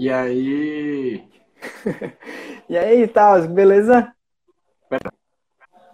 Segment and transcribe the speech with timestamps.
[0.00, 1.22] E aí?
[2.70, 4.10] e aí, Taos, beleza?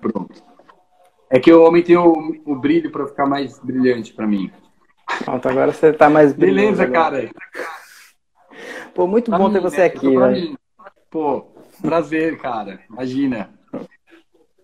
[0.01, 0.45] Pronto.
[1.29, 2.13] É que o homem tem o,
[2.47, 4.49] o brilho para ficar mais brilhante para mim.
[5.25, 6.77] Pronto, agora você tá mais brilhante.
[6.77, 7.29] Beleza, cara.
[8.95, 9.85] Pô, muito pra bom mim, ter você né?
[9.87, 10.59] aqui, velho.
[11.11, 11.49] Pô,
[11.83, 12.79] prazer, cara.
[12.89, 13.51] Imagina.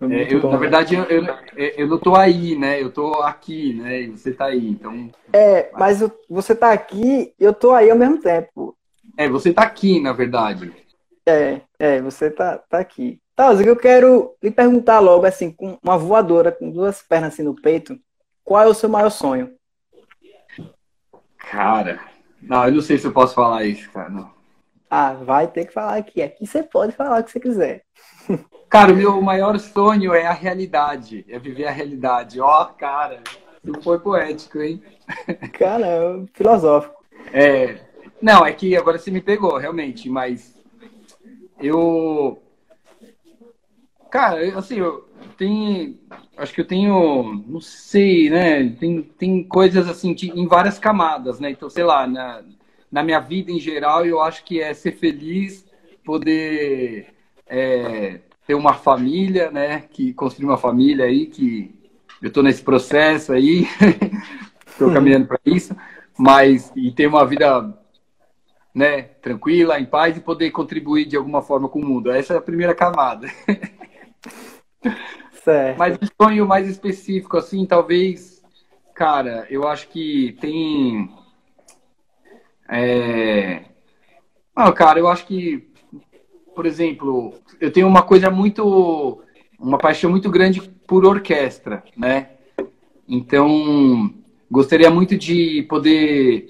[0.02, 2.80] É, eu, na verdade, eu, eu, eu, não tô aí, né?
[2.80, 4.02] Eu tô aqui, né?
[4.02, 5.10] E você tá aí, então...
[5.32, 6.00] É, mas
[6.30, 8.76] você tá aqui e eu tô aí ao mesmo tempo.
[9.16, 10.72] É, você tá aqui, na verdade.
[11.26, 13.20] É, é, você tá, tá aqui.
[13.34, 17.54] Tá, eu quero lhe perguntar logo, assim, com uma voadora, com duas pernas assim no
[17.54, 17.98] peito,
[18.44, 19.54] qual é o seu maior sonho?
[21.38, 22.00] Cara,
[22.40, 24.30] não, eu não sei se eu posso falar isso, cara, não.
[24.90, 26.20] Ah, vai ter que falar aqui.
[26.20, 27.82] Aqui você pode falar o que você quiser.
[28.68, 32.40] Cara, o meu maior sonho é a realidade, é viver a realidade.
[32.40, 33.22] Ó, oh, cara,
[33.64, 34.82] isso foi poético, hein?
[35.52, 37.02] Cara, é filosófico.
[37.32, 37.91] É.
[38.22, 40.56] Não, é que agora você me pegou, realmente, mas
[41.58, 42.40] eu.
[44.08, 45.98] Cara, assim, eu tenho.
[46.36, 47.42] Acho que eu tenho.
[47.48, 48.68] Não sei, né?
[48.78, 51.50] Tem, tem coisas assim em várias camadas, né?
[51.50, 52.44] Então, sei lá, na,
[52.90, 55.66] na minha vida em geral, eu acho que é ser feliz,
[56.04, 57.08] poder
[57.44, 59.80] é, ter uma família, né?
[59.90, 61.74] Que construir uma família aí, que
[62.22, 63.66] eu estou nesse processo aí,
[64.64, 65.74] estou caminhando para isso,
[66.16, 67.81] mas e ter uma vida
[68.74, 72.10] né, tranquila, em paz e poder contribuir de alguma forma com o mundo.
[72.10, 73.28] Essa é a primeira camada.
[75.44, 75.78] Certo.
[75.78, 78.40] Mas um sonho mais específico, assim, talvez,
[78.94, 81.10] cara, eu acho que tem
[82.74, 83.64] é...
[84.56, 85.68] Ah, cara, eu acho que,
[86.54, 89.22] por exemplo, eu tenho uma coisa muito,
[89.58, 92.30] uma paixão muito grande por orquestra, né?
[93.06, 94.14] Então,
[94.50, 96.48] gostaria muito de poder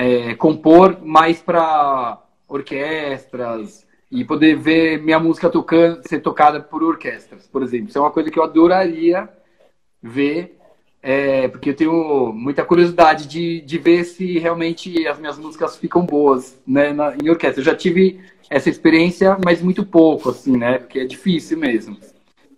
[0.00, 7.46] é, compor mais para orquestras e poder ver minha música tocando, ser tocada por orquestras,
[7.46, 7.88] por exemplo.
[7.88, 9.28] Isso é uma coisa que eu adoraria
[10.02, 10.56] ver
[11.02, 16.04] é, porque eu tenho muita curiosidade de, de ver se realmente as minhas músicas ficam
[16.04, 17.60] boas né, na, em orquestra.
[17.60, 20.78] Eu já tive essa experiência, mas muito pouco, assim, né?
[20.78, 21.96] Porque é difícil mesmo.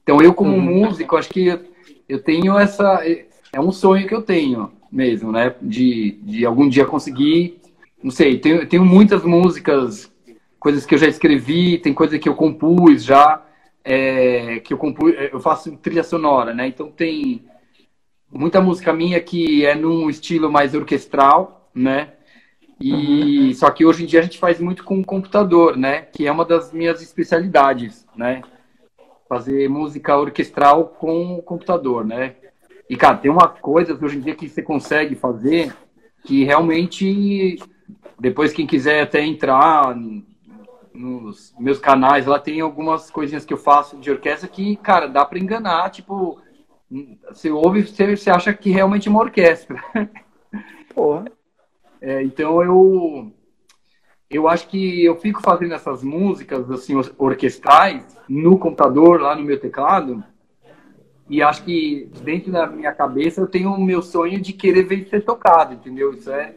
[0.02, 0.60] Então, eu como uhum.
[0.60, 1.58] músico, acho que
[2.08, 3.02] eu tenho essa...
[3.52, 5.54] É um sonho que eu tenho mesmo, né?
[5.60, 7.60] De, de algum dia conseguir...
[8.02, 10.12] Não sei, tenho, tenho muitas músicas,
[10.58, 13.42] coisas que eu já escrevi, tem coisa que eu compus já,
[13.82, 15.14] é, que eu compus...
[15.32, 16.66] Eu faço trilha sonora, né?
[16.66, 17.44] Então, tem
[18.30, 22.12] muita música minha que é num estilo mais orquestral, né?
[22.80, 23.54] E uhum.
[23.54, 26.02] só que hoje em dia a gente faz muito com o computador, né?
[26.02, 28.42] Que é uma das minhas especialidades, né?
[29.28, 32.34] Fazer música orquestral com o computador, né?
[32.92, 35.74] E cara, tem uma coisa hoje em dia que você consegue fazer
[36.24, 37.58] que realmente
[38.20, 39.96] depois quem quiser até entrar
[40.92, 45.24] nos meus canais, lá tem algumas coisinhas que eu faço de orquestra que, cara, dá
[45.24, 46.38] para enganar, tipo,
[47.30, 49.82] você ouve, você, você acha que realmente é uma orquestra.
[50.94, 51.24] Porra.
[51.98, 53.32] É, então eu
[54.28, 59.58] eu acho que eu fico fazendo essas músicas assim orquestrais no computador lá no meu
[59.58, 60.22] teclado
[61.28, 65.08] e acho que dentro da minha cabeça eu tenho o meu sonho de querer ver
[65.08, 66.12] ser tocado, entendeu?
[66.12, 66.54] Isso é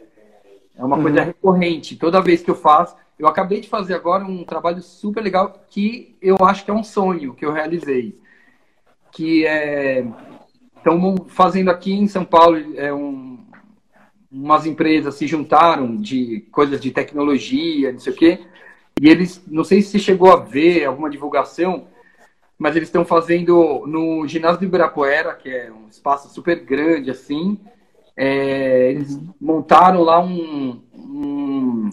[0.78, 1.02] é uma uhum.
[1.02, 1.96] coisa recorrente.
[1.96, 6.14] Toda vez que eu faço, eu acabei de fazer agora um trabalho super legal que
[6.20, 8.20] eu acho que é um sonho que eu realizei
[9.16, 10.06] que é,
[10.76, 13.38] estão fazendo aqui em São Paulo é, um,
[14.30, 18.40] umas empresas se juntaram de coisas de tecnologia, não sei o quê,
[19.00, 21.86] e eles, não sei se chegou a ver alguma divulgação,
[22.58, 27.58] mas eles estão fazendo no ginásio do Ibirapuera, que é um espaço super grande assim,
[28.16, 31.90] é, eles montaram lá um, um,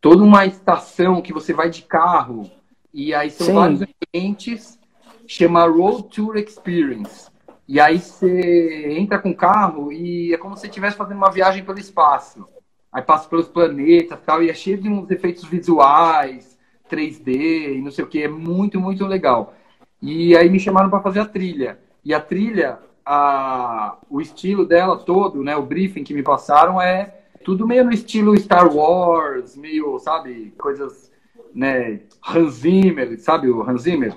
[0.00, 2.50] toda uma estação que você vai de carro
[2.92, 3.54] e aí são Sim.
[3.54, 4.78] vários ambientes
[5.26, 7.30] chama Road Tour Experience.
[7.66, 11.64] E aí você entra com o carro e é como se estivesse fazendo uma viagem
[11.64, 12.46] pelo espaço.
[12.92, 16.58] Aí passa pelos planetas e tal, e é cheio de uns efeitos visuais,
[16.90, 18.22] 3D e não sei o que.
[18.22, 19.54] É muito, muito legal.
[20.02, 21.78] E aí me chamaram para fazer a trilha.
[22.04, 27.20] E a trilha, a, o estilo dela todo, né, o briefing que me passaram é
[27.44, 31.10] tudo meio no estilo Star Wars, meio, sabe, coisas,
[31.54, 34.16] né, Hans Zimmer, sabe o Hans Zimmer?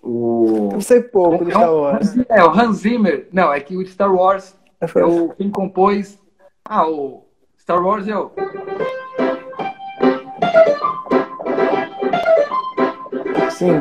[0.00, 0.68] O...
[0.74, 2.16] Eu sei pouco do é Star Wars.
[2.28, 3.28] É, o Hans Zimmer.
[3.32, 6.18] Não, é que o Star Wars é, é o quem compôs.
[6.64, 7.24] Ah, o
[7.58, 8.30] Star Wars é o.
[13.50, 13.80] Sim.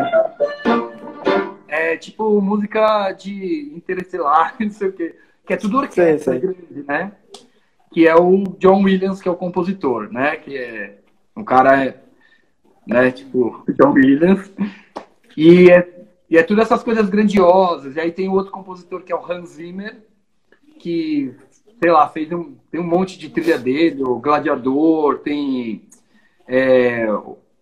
[1.94, 5.16] É tipo música de interestelar, não sei o quê.
[5.46, 7.12] Que é tudo orquestra grande, né?
[7.92, 10.38] Que é o John Williams, que é o compositor, né?
[10.38, 10.98] Que é
[11.38, 12.00] Um cara, é,
[12.88, 14.52] né, tipo, John Williams.
[15.38, 17.96] E é, e é tudo essas coisas grandiosas.
[17.96, 19.96] E aí tem outro compositor que é o Hans Zimmer,
[20.80, 21.32] que,
[21.80, 25.88] sei lá, fez um, tem um monte de trilha dele, o Gladiador, tem
[26.48, 27.06] é,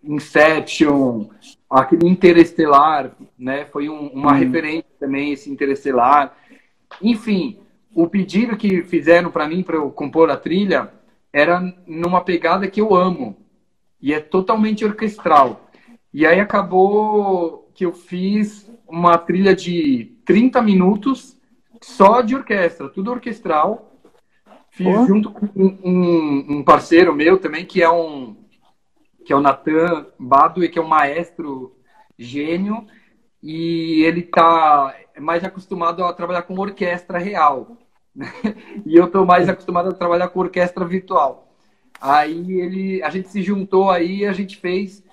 [0.01, 1.25] Inception,
[1.79, 3.65] aquele Interestelar, né?
[3.65, 4.35] Foi um, uma hum.
[4.35, 6.35] referência também, esse Interestelar.
[7.01, 7.59] Enfim,
[7.93, 10.91] o pedido que fizeram para mim para eu compor a trilha
[11.31, 13.37] era numa pegada que eu amo
[14.01, 15.69] e é totalmente orquestral.
[16.13, 21.37] E aí acabou que eu fiz uma trilha de 30 minutos
[21.81, 23.95] só de orquestra, tudo orquestral.
[24.69, 25.05] Fiz oh.
[25.05, 28.35] junto com um, um, parceiro meu também, que é um
[29.25, 31.75] que é o Nathan Badue, que é um maestro
[32.17, 32.85] gênio,
[33.41, 37.77] e ele tá mais acostumado a trabalhar com orquestra real.
[38.85, 41.47] e eu estou mais acostumado a trabalhar com orquestra virtual.
[41.99, 45.03] Aí ele, a gente se juntou aí, a gente fez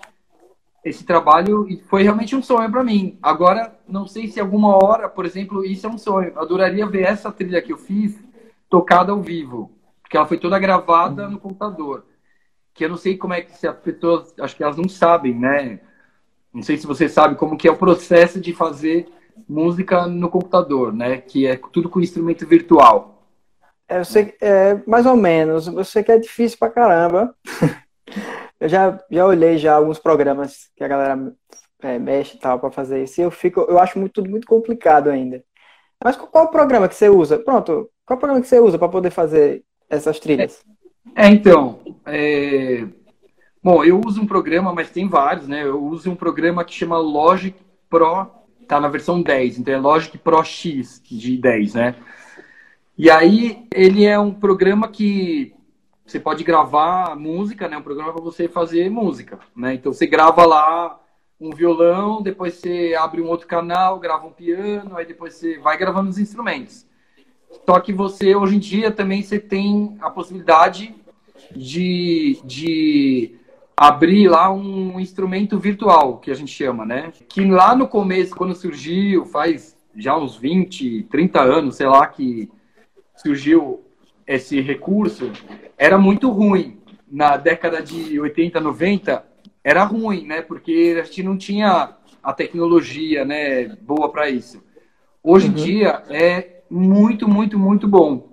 [0.85, 3.19] esse trabalho e foi realmente um sonho para mim.
[3.23, 6.33] Agora, não sei se alguma hora, por exemplo, isso é um sonho.
[6.35, 8.19] Eu adoraria ver essa trilha que eu fiz
[8.71, 9.71] tocada ao vivo,
[10.03, 12.05] porque ela foi toda gravada no computador.
[12.79, 15.35] Que eu não sei como é que se as pessoas, acho que elas não sabem,
[15.35, 15.81] né?
[16.55, 19.09] Não sei se você sabe como que é o processo de fazer
[19.49, 21.17] música no computador, né?
[21.17, 23.27] Que é tudo com instrumento virtual.
[23.89, 25.67] É, eu sei, é, mais ou menos.
[25.67, 27.35] Eu sei que é difícil pra caramba.
[28.61, 31.35] eu já, já olhei já alguns programas que a galera
[31.83, 33.21] é, mexe e tal para fazer isso.
[33.21, 35.43] E eu fico, eu acho muito, tudo muito complicado ainda.
[36.05, 37.41] Mas qual o programa que você usa?
[37.41, 40.65] Pronto, qual o programa que você usa para poder fazer essas trilhas?
[40.65, 40.78] É,
[41.15, 42.87] é então, é...
[43.63, 45.65] bom, eu uso um programa, mas tem vários, né?
[45.65, 47.57] Eu uso um programa que chama Logic
[47.89, 48.39] Pro
[48.69, 51.95] tá na versão 10, então é Logic Pro X de 10, né?
[52.97, 55.55] E aí ele é um programa que
[56.05, 57.79] você pode gravar música, né?
[57.79, 59.75] Um programa para você fazer música, né?
[59.75, 61.01] Então você grava lá
[61.41, 65.79] um violão, depois você abre um outro canal, grava um piano, aí depois você vai
[65.79, 66.88] gravando os instrumentos.
[67.67, 70.95] Só que você hoje em dia também você tem a possibilidade
[71.55, 73.37] de, de
[73.77, 77.13] abrir lá um instrumento virtual, que a gente chama, né?
[77.29, 82.51] Que lá no começo, quando surgiu, faz já uns 20, 30 anos, sei lá, que
[83.17, 83.85] surgiu
[84.27, 85.31] esse recurso,
[85.77, 86.79] era muito ruim.
[87.11, 89.25] Na década de 80, 90,
[89.65, 90.43] era ruim, né?
[90.43, 94.63] Porque a gente não tinha a tecnologia, né, boa para isso.
[95.23, 95.57] Hoje em uhum.
[95.57, 98.29] dia é muito, muito, muito bom.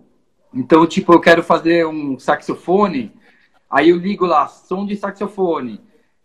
[0.53, 3.13] Então, tipo, eu quero fazer um saxofone,
[3.69, 5.81] Aí eu ligo lá, som de saxofone.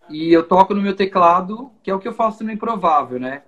[0.08, 3.42] E eu toco no meu teclado, que é o que eu faço no Improvável, né?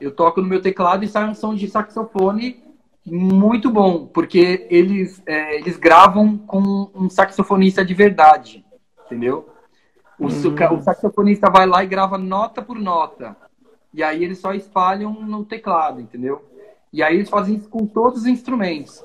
[0.00, 2.62] Eu toco no meu teclado e sai um som de saxofone
[3.04, 8.64] muito bom, porque eles, é, eles gravam com um saxofonista de verdade,
[9.06, 9.48] entendeu?
[10.18, 10.76] O, hum.
[10.76, 13.36] o saxofonista vai lá e grava nota por nota.
[13.94, 16.44] E aí eles só espalham no teclado, entendeu?
[16.92, 19.04] E aí eles fazem isso com todos os instrumentos.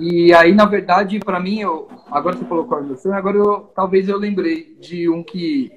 [0.00, 3.70] E aí, na verdade, para mim, eu, agora você falou com a emoção, agora eu,
[3.74, 5.70] talvez eu lembrei de um que,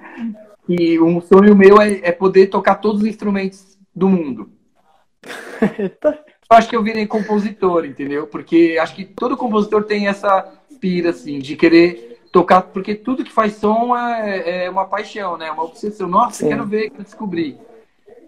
[0.66, 4.50] que um sonho meu é, é poder tocar todos os instrumentos do mundo.
[6.48, 8.26] acho que eu virei compositor, entendeu?
[8.26, 10.42] Porque acho que todo compositor tem essa
[10.80, 15.50] pira, assim, de querer tocar, porque tudo que faz som é, é uma paixão, né?
[15.50, 16.08] Uma obsessão.
[16.08, 16.48] Nossa, Sim.
[16.48, 17.58] quero ver, quero descobrir.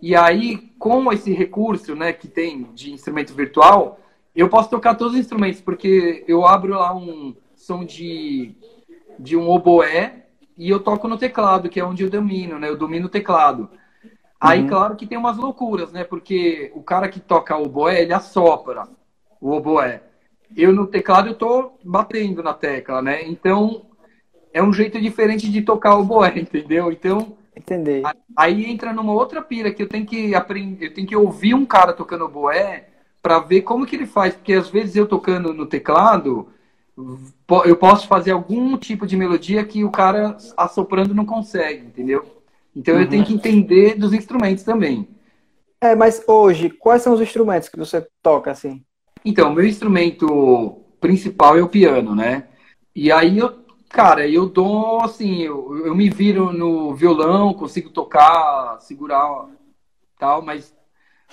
[0.00, 4.00] E aí, com esse recurso, né, que tem de instrumento virtual,
[4.34, 8.54] eu posso tocar todos os instrumentos, porque eu abro lá um som de,
[9.18, 10.26] de um oboé
[10.56, 12.68] e eu toco no teclado, que é onde eu domino, né?
[12.68, 13.68] Eu domino o teclado.
[14.40, 14.68] Aí, uhum.
[14.68, 16.04] claro que tem umas loucuras, né?
[16.04, 18.86] Porque o cara que toca o oboé, ele assopra
[19.40, 20.02] o oboé.
[20.54, 23.26] Eu no teclado eu tô batendo na tecla, né?
[23.26, 23.86] Então
[24.52, 26.92] é um jeito diferente de tocar o oboé, entendeu?
[26.92, 28.02] Então Entender.
[28.36, 31.64] Aí entra numa outra pira que eu tenho que aprender, eu tenho que ouvir um
[31.64, 32.88] cara tocando oboé
[33.22, 36.48] para ver como que ele faz, porque às vezes eu tocando no teclado,
[37.64, 42.24] eu posso fazer algum tipo de melodia que o cara assoprando não consegue, entendeu?
[42.74, 43.00] Então uhum.
[43.00, 45.08] eu tenho que entender dos instrumentos também.
[45.80, 48.82] É, mas hoje, quais são os instrumentos que você toca assim?
[49.24, 52.44] Então, meu instrumento principal é o piano, né?
[52.94, 53.65] E aí eu,
[53.96, 59.48] cara, eu dou assim, eu, eu me viro no violão, consigo tocar, segurar
[60.18, 60.76] tal, mas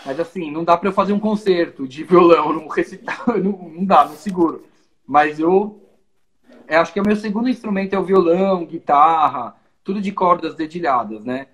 [0.06, 3.86] mas assim, não dá para eu fazer um concerto de violão, num recital, não, não
[3.86, 4.64] dá, não seguro.
[5.06, 5.82] Mas eu,
[6.66, 10.56] eu acho que é o meu segundo instrumento é o violão, guitarra, tudo de cordas
[10.56, 11.48] dedilhadas, né?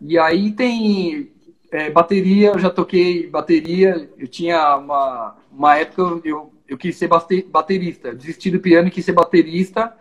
[0.00, 1.30] E aí tem
[1.70, 7.08] é, bateria, eu já toquei bateria, eu tinha uma, uma época eu, eu quis ser
[7.50, 9.94] baterista, desisti do piano e quis ser baterista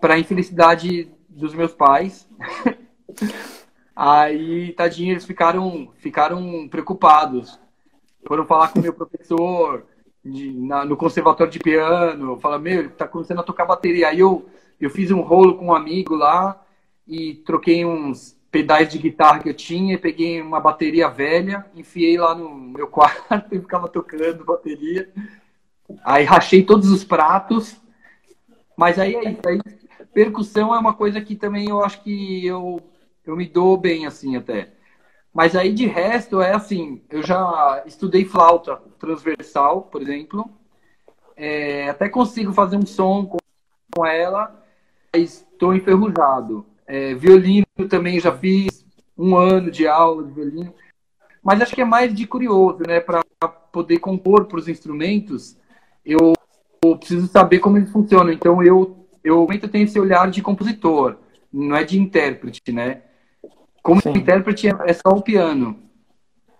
[0.00, 2.28] para infelicidade dos meus pais.
[3.94, 7.58] Aí, tadinho, eles ficaram, ficaram preocupados.
[8.26, 9.86] Foram falar com o meu professor
[10.22, 12.38] de, na, no conservatório de piano.
[12.38, 14.08] Fala, meu, ele tá começando a tocar bateria.
[14.08, 14.46] Aí eu,
[14.80, 16.62] eu fiz um rolo com um amigo lá
[17.06, 22.34] e troquei uns pedais de guitarra que eu tinha, peguei uma bateria velha, enfiei lá
[22.34, 25.10] no meu quarto e ficava tocando bateria.
[26.04, 27.80] Aí rachei todos os pratos.
[28.76, 29.40] Mas aí é isso.
[29.46, 29.60] Aí,
[30.16, 32.80] percussão é uma coisa que também eu acho que eu
[33.22, 34.72] eu me dou bem assim até.
[35.30, 40.48] Mas aí de resto é assim, eu já estudei flauta transversal, por exemplo.
[41.36, 43.36] É, até consigo fazer um som com,
[43.94, 44.64] com ela,
[45.12, 46.64] mas estou enferrujado.
[46.86, 48.86] É, violino também já fiz
[49.18, 50.72] um ano de aula de violino.
[51.42, 53.00] Mas acho que é mais de curioso, né?
[53.00, 53.22] Para
[53.70, 55.58] poder compor para os instrumentos,
[56.02, 56.32] eu,
[56.82, 58.32] eu preciso saber como eles funcionam.
[58.32, 61.16] Então eu eu tenho esse olhar de compositor,
[61.52, 63.02] não é de intérprete, né?
[63.82, 64.10] Como Sim.
[64.10, 65.78] intérprete é só o piano.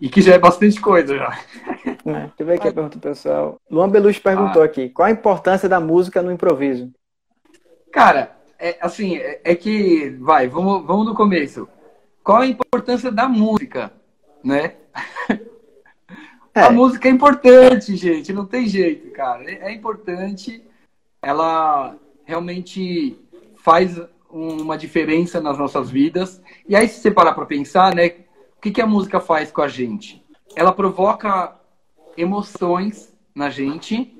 [0.00, 1.38] E que já é bastante coisa já.
[1.86, 3.56] É, deixa eu ver aqui a pergunta pessoal.
[3.70, 4.64] Luan Belucci perguntou ah.
[4.64, 6.92] aqui: qual a importância da música no improviso?
[7.90, 10.10] Cara, é, assim, é, é, que.
[10.20, 11.68] Vai, vamos, vamos no começo.
[12.22, 13.92] Qual a importância da música,
[14.44, 14.74] né?
[16.54, 16.62] É.
[16.62, 19.44] A música é importante, gente, não tem jeito, cara.
[19.44, 20.64] É, é importante.
[21.20, 21.94] Ela
[22.26, 23.16] realmente
[23.56, 26.42] faz uma diferença nas nossas vidas.
[26.68, 28.08] E aí, se você parar para pensar, né,
[28.58, 30.22] o que, que a música faz com a gente?
[30.54, 31.56] Ela provoca
[32.16, 34.14] emoções na gente,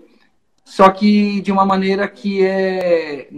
[0.64, 3.28] só que de uma maneira que é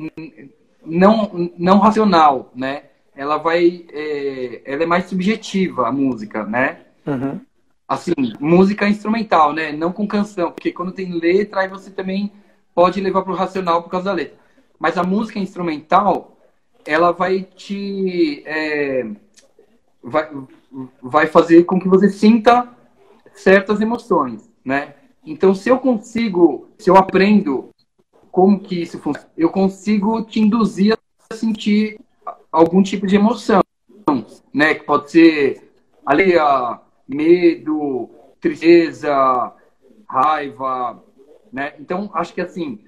[0.84, 2.84] não, não racional, né?
[3.14, 6.80] Ela vai, é, ela é mais subjetiva a música, né?
[7.06, 7.40] Uhum.
[7.86, 9.72] Assim, música instrumental, né?
[9.72, 12.32] Não com canção, porque quando tem letra, aí você também
[12.74, 14.38] pode levar para o racional por causa da letra.
[14.78, 16.38] Mas a música instrumental,
[16.86, 19.06] ela vai te é,
[20.02, 20.30] vai,
[21.02, 22.68] vai fazer com que você sinta
[23.34, 24.94] certas emoções, né?
[25.24, 27.70] Então, se eu consigo, se eu aprendo
[28.30, 30.96] como que isso funciona, eu consigo te induzir
[31.30, 32.00] a sentir
[32.50, 33.60] algum tipo de emoção,
[34.52, 34.74] né?
[34.74, 35.72] Que pode ser
[36.04, 38.08] alegria, medo,
[38.40, 39.52] tristeza,
[40.08, 41.02] raiva,
[41.52, 41.74] né?
[41.78, 42.80] Então, acho que assim,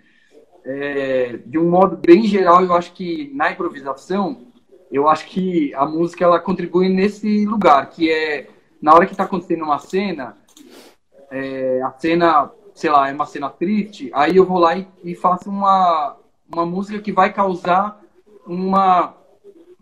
[0.64, 4.46] é, de um modo bem geral, eu acho que na improvisação,
[4.90, 8.48] eu acho que a música ela contribui nesse lugar, que é
[8.80, 10.36] na hora que está acontecendo uma cena,
[11.30, 15.14] é, a cena, sei lá, é uma cena triste, aí eu vou lá e, e
[15.14, 16.16] faço uma,
[16.52, 18.00] uma música que vai causar
[18.46, 19.14] uma,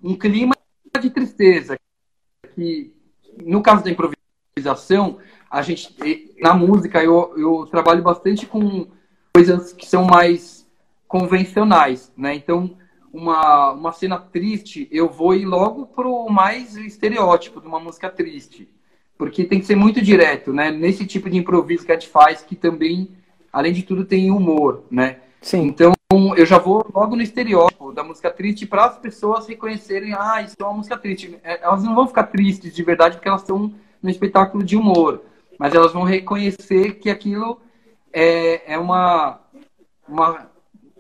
[0.03, 0.55] um clima
[1.01, 1.77] de tristeza.
[2.55, 2.93] Que,
[3.45, 5.19] no caso da improvisação,
[5.51, 5.95] a gente,
[6.41, 8.87] na música, eu, eu trabalho bastante com
[9.33, 10.58] coisas que são mais
[11.09, 12.35] convencionais, né?
[12.35, 12.77] Então,
[13.13, 18.69] uma, uma cena triste, eu vou ir logo pro mais estereótipo de uma música triste.
[19.17, 20.71] Porque tem que ser muito direto, né?
[20.71, 23.11] Nesse tipo de improviso que a gente faz, que também,
[23.53, 25.17] além de tudo, tem humor, né?
[25.41, 25.63] Sim.
[25.63, 25.93] Então,
[26.37, 30.57] eu já vou logo no estereótipo da música triste para as pessoas reconhecerem, ah, isso
[30.61, 31.39] é uma música triste.
[31.43, 33.73] É, elas não vão ficar tristes de verdade porque elas estão
[34.03, 35.23] no espetáculo de humor,
[35.59, 37.61] mas elas vão reconhecer que aquilo
[38.13, 39.41] é, é uma,
[40.09, 40.48] uma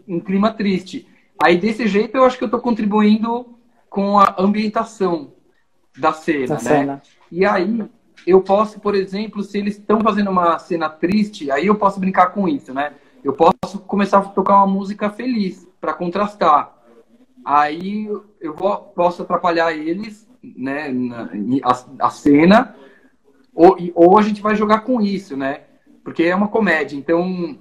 [0.09, 1.07] um clima triste.
[1.43, 5.33] Aí, desse jeito, eu acho que eu estou contribuindo com a ambientação
[5.97, 6.61] da cena, da né?
[6.61, 7.03] Cena.
[7.31, 7.85] E aí,
[8.27, 12.29] eu posso, por exemplo, se eles estão fazendo uma cena triste, aí eu posso brincar
[12.29, 12.93] com isso, né?
[13.23, 16.75] Eu posso começar a tocar uma música feliz para contrastar.
[17.45, 18.09] Aí
[18.41, 21.31] eu vou, posso atrapalhar eles, né, na,
[21.65, 22.75] a, a, cena,
[23.55, 25.63] ou, ou a gente vai jogar com isso, né?
[26.05, 27.59] Porque é uma comédia, então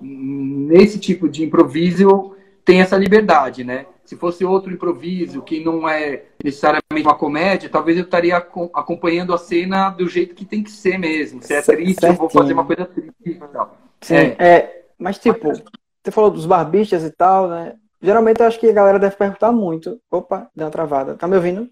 [0.00, 2.34] nesse tipo de improviso
[2.64, 3.86] tem essa liberdade, né?
[4.04, 9.38] Se fosse outro improviso que não é necessariamente uma comédia, talvez eu estaria acompanhando a
[9.38, 11.42] cena do jeito que tem que ser mesmo.
[11.42, 12.12] Se é triste, Certinho.
[12.12, 13.76] eu vou fazer uma coisa triste e tal.
[14.00, 14.36] Sim, é.
[14.38, 14.84] é.
[14.98, 17.74] mas tipo, você falou dos barbichas e tal, né?
[18.00, 20.00] Geralmente eu acho que a galera deve perguntar muito.
[20.10, 21.16] Opa, deu uma travada.
[21.16, 21.68] Tá me ouvindo?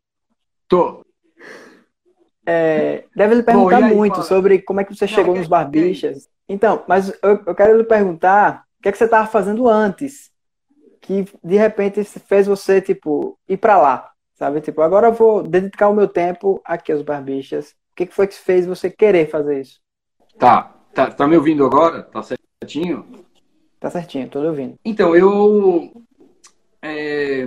[0.66, 1.04] Tô.
[2.46, 4.26] É, deve lhe perguntar Bom, aí, muito fala.
[4.26, 6.28] sobre como é que você não, chegou nos barbichas.
[6.48, 10.30] Então, mas eu, eu quero lhe perguntar o que, é que você estava fazendo antes
[11.00, 14.60] que de repente fez você, tipo, ir para lá, sabe?
[14.60, 17.70] Tipo, agora eu vou dedicar o meu tempo aqui aos barbichas.
[17.70, 19.80] O que, que foi que fez você querer fazer isso?
[20.38, 22.02] Tá, tá, tá me ouvindo agora?
[22.02, 23.06] Tá certinho?
[23.78, 24.76] Tá certinho, tô ouvindo.
[24.84, 25.92] Então, eu.
[26.80, 27.44] É,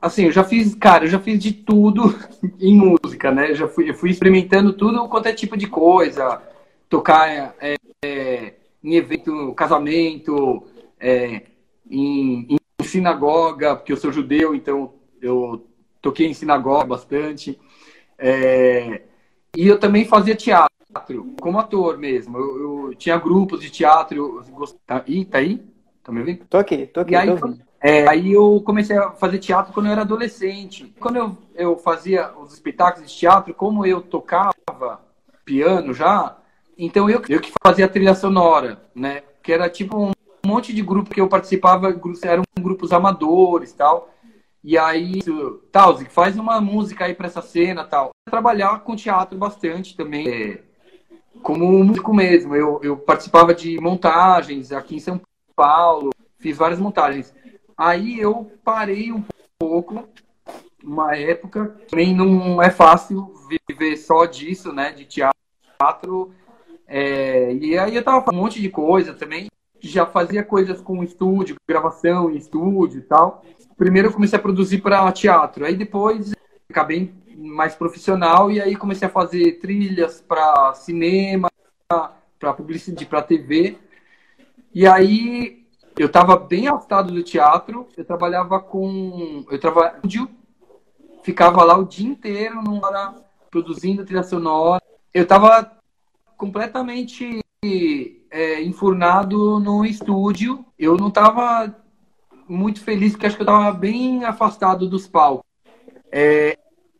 [0.00, 2.02] assim, eu já fiz, cara, eu já fiz de tudo
[2.60, 3.50] em música, né?
[3.50, 6.40] Eu já fui, eu fui experimentando tudo quanto é tipo de coisa
[6.94, 7.74] tocar é,
[8.04, 10.62] é, em evento, casamento,
[11.00, 11.42] é,
[11.90, 15.66] em, em, sinagoga, porque eu sou judeu, então eu
[16.00, 17.58] toquei em sinagoga bastante.
[18.16, 19.02] É,
[19.56, 22.38] e eu também fazia teatro, como ator mesmo.
[22.38, 24.44] Eu, eu tinha grupos de teatro.
[24.46, 25.60] Eu, tá, Ih, tá aí?
[26.04, 26.44] Tá me ouvindo?
[26.48, 27.14] Tô aqui, tô aqui.
[27.14, 27.28] E aí,
[27.80, 30.94] é, aí eu comecei a fazer teatro quando eu era adolescente.
[31.00, 35.00] Quando eu, eu fazia os espetáculos de teatro, como eu tocava
[35.44, 36.36] piano já,
[36.78, 39.22] então eu, eu que fazia a trilha sonora, né?
[39.42, 40.12] Que era tipo um
[40.46, 44.10] monte de grupo que eu participava, eram grupos amadores tal.
[44.62, 45.20] E aí,
[45.70, 48.10] tal, faz uma música aí para essa cena tal.
[48.30, 50.62] Trabalhar com teatro bastante também, é,
[51.42, 52.56] como músico mesmo.
[52.56, 55.20] Eu, eu participava de montagens aqui em São
[55.54, 57.34] Paulo, fiz várias montagens.
[57.76, 59.22] Aí eu parei um
[59.58, 60.08] pouco,
[60.82, 63.34] uma época, também não é fácil
[63.68, 66.32] viver só disso, né, de teatro.
[66.86, 69.48] É, e aí eu tava fazendo um monte de coisa também.
[69.80, 73.44] Já fazia coisas com estúdio, gravação em estúdio e tal
[73.76, 76.34] primeiro eu comecei a produzir para teatro, aí depois
[76.68, 81.50] acabei mais profissional e aí comecei a fazer trilhas para cinema,
[81.88, 83.76] para publicidade, para TV.
[84.72, 85.64] E aí
[85.98, 90.00] eu estava bem afastado do teatro, eu trabalhava com eu trabalhava
[91.22, 93.14] ficava lá o dia inteiro numa
[93.50, 94.82] produzindo trilha sonora.
[95.12, 95.76] Eu estava
[96.36, 97.40] completamente
[98.30, 100.64] é, enfurnado no estúdio.
[100.78, 101.74] Eu não estava
[102.48, 105.44] muito feliz, porque acho que eu estava bem afastado dos palcos.
[106.10, 106.56] É,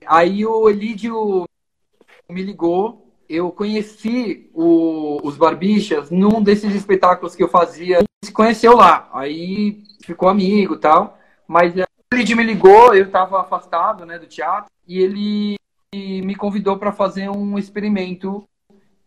[0.07, 1.45] aí o Elídio
[2.29, 8.77] me ligou, eu conheci o, os Barbichas num desses espetáculos que eu fazia, se conheceu
[8.77, 14.27] lá, aí ficou amigo tal, mas o Elídio me ligou, eu estava afastado né, do
[14.27, 15.57] teatro, e ele
[15.95, 18.47] me convidou para fazer um experimento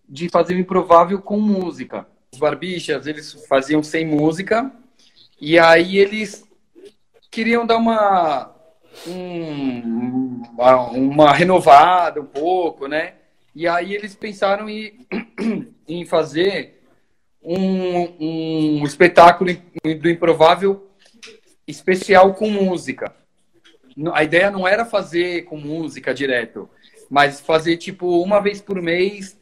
[0.08, 2.08] de fazer o improvável com música.
[2.32, 4.72] Os Barbichas, eles faziam sem música,
[5.40, 6.46] e aí eles
[7.30, 8.54] queriam dar uma,
[9.08, 10.42] um,
[10.94, 13.16] uma renovada um pouco, né?
[13.54, 15.06] E aí eles pensaram em,
[15.88, 16.82] em fazer
[17.42, 19.52] um, um espetáculo
[19.84, 20.90] do improvável
[21.68, 23.16] especial com música.
[24.14, 26.70] A ideia não era fazer com música direto,
[27.10, 29.37] mas fazer tipo uma vez por mês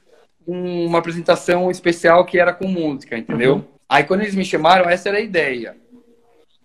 [0.46, 3.56] uma apresentação especial que era com música, entendeu?
[3.56, 3.64] Uhum.
[3.90, 5.78] Aí quando eles me chamaram, essa era a ideia.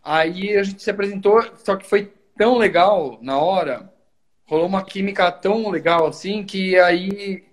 [0.02, 3.92] Aí a gente se apresentou, só que foi tão legal na hora,
[4.46, 7.44] rolou uma química tão legal assim, que aí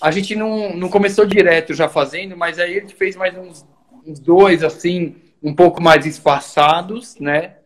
[0.00, 3.66] a gente não, não começou direto já fazendo, mas aí a gente fez mais uns,
[4.06, 7.56] uns dois, assim, um pouco mais espaçados, né?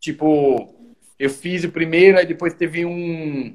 [0.00, 0.74] Tipo,
[1.18, 3.54] eu fiz o primeiro, aí depois teve um,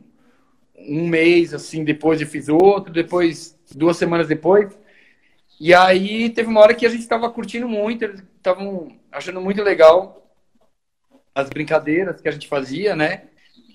[0.87, 4.77] um mês, assim, depois eu fiz outro, depois, duas semanas depois.
[5.59, 9.61] E aí teve uma hora que a gente estava curtindo muito, eles estavam achando muito
[9.61, 10.25] legal
[11.35, 13.23] as brincadeiras que a gente fazia, né?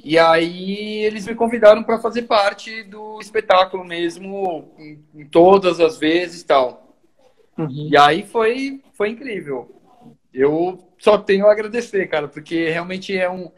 [0.03, 6.43] E aí eles me convidaram para fazer parte do espetáculo mesmo, em, todas as vezes
[6.43, 6.95] tal.
[7.57, 7.89] Uhum.
[7.91, 9.75] E aí foi, foi incrível.
[10.33, 13.51] Eu só tenho a agradecer, cara, porque realmente é um,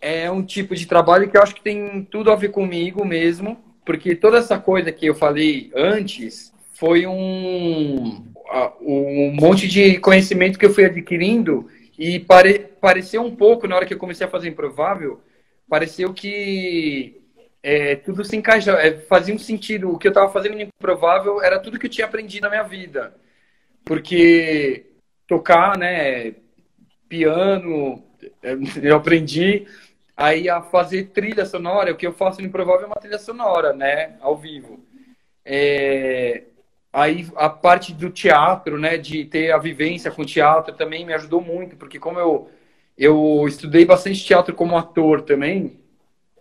[0.00, 3.62] é um tipo de trabalho que eu acho que tem tudo a ver comigo mesmo,
[3.84, 8.32] porque toda essa coisa que eu falei antes foi um,
[8.80, 13.84] um monte de conhecimento que eu fui adquirindo e pare, pareceu um pouco, na hora
[13.84, 15.20] que eu comecei a fazer improvável,
[15.68, 17.20] pareceu que
[17.62, 19.90] é, tudo se encaixa, é, fazia um sentido.
[19.90, 22.62] O que eu estava fazendo no improvável era tudo que eu tinha aprendido na minha
[22.62, 23.14] vida.
[23.84, 24.86] Porque
[25.26, 26.34] tocar, né,
[27.08, 28.02] piano,
[28.82, 29.66] eu aprendi
[30.20, 33.72] aí a fazer trilha sonora, o que eu faço no improvável é uma trilha sonora,
[33.72, 34.78] né, ao vivo.
[35.44, 36.42] É,
[36.92, 41.40] Aí a parte do teatro, né, de ter a vivência com teatro também me ajudou
[41.40, 42.50] muito, porque como eu,
[42.98, 45.78] eu estudei bastante teatro como ator também,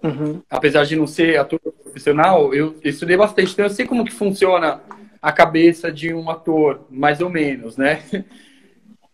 [0.01, 0.41] uhum.
[0.49, 4.81] apesar de não ser ator profissional, eu estudei bastante, então eu sei como que funciona
[5.21, 8.03] a cabeça de um ator, mais ou menos, né?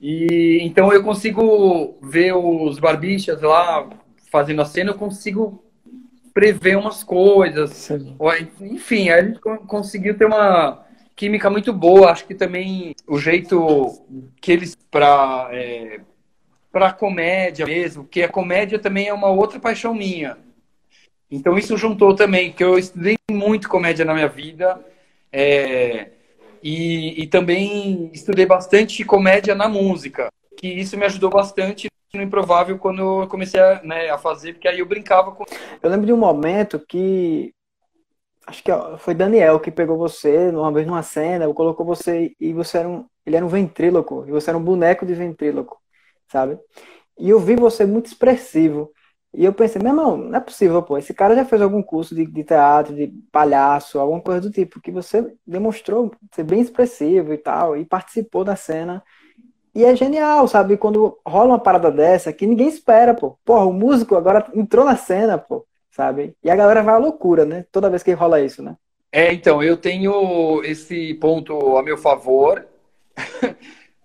[0.08, 3.90] E então eu consigo ver os barbichas lá
[4.36, 5.64] fazendo a cena, eu consigo
[6.34, 7.70] prever umas coisas.
[7.70, 8.18] Sim.
[8.60, 12.12] Enfim, aí a gente conseguiu ter uma química muito boa.
[12.12, 13.88] Acho que também o jeito
[14.42, 16.02] que eles para é,
[16.70, 20.38] para comédia mesmo, que a comédia também é uma outra paixão minha.
[21.32, 24.86] Então isso juntou também, que eu estudei muito comédia na minha vida
[25.32, 26.10] é,
[26.62, 32.78] e, e também estudei bastante comédia na música, que isso me ajudou bastante no improvável
[32.78, 35.44] quando eu comecei a, né, a fazer, porque aí eu brincava com.
[35.82, 37.54] Eu lembro de um momento que
[38.48, 42.80] acho que foi Daniel que pegou você uma vez numa cena, colocou você e você
[42.80, 45.80] era um, ele era um ventríloco, e você era um boneco de ventríloco.
[46.32, 46.60] sabe?
[47.20, 48.92] E eu vi você muito expressivo.
[49.34, 50.98] E eu pensei, meu irmão, não é possível, pô.
[50.98, 54.82] Esse cara já fez algum curso de, de teatro, de palhaço, alguma coisa do tipo,
[54.82, 59.04] que você demonstrou ser bem expressivo e tal, e participou da cena.
[59.76, 60.78] E é genial, sabe?
[60.78, 63.38] Quando rola uma parada dessa que ninguém espera, pô.
[63.44, 66.34] Porra, o músico agora entrou na cena, pô, sabe?
[66.42, 67.66] E a galera vai à loucura, né?
[67.74, 68.78] Toda vez que rola isso, né?
[69.12, 72.66] É, então, eu tenho esse ponto a meu favor,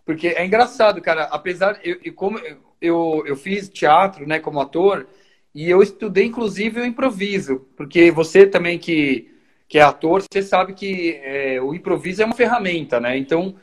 [0.05, 1.25] porque é engraçado, cara.
[1.25, 2.41] Apesar, eu, eu como
[2.81, 5.07] eu, eu fiz teatro, né, como ator,
[5.55, 9.33] e eu estudei, inclusive, o improviso, porque você também que,
[9.69, 13.17] que é ator, você sabe que é, o improviso é uma ferramenta, né?
[13.17, 13.55] Então,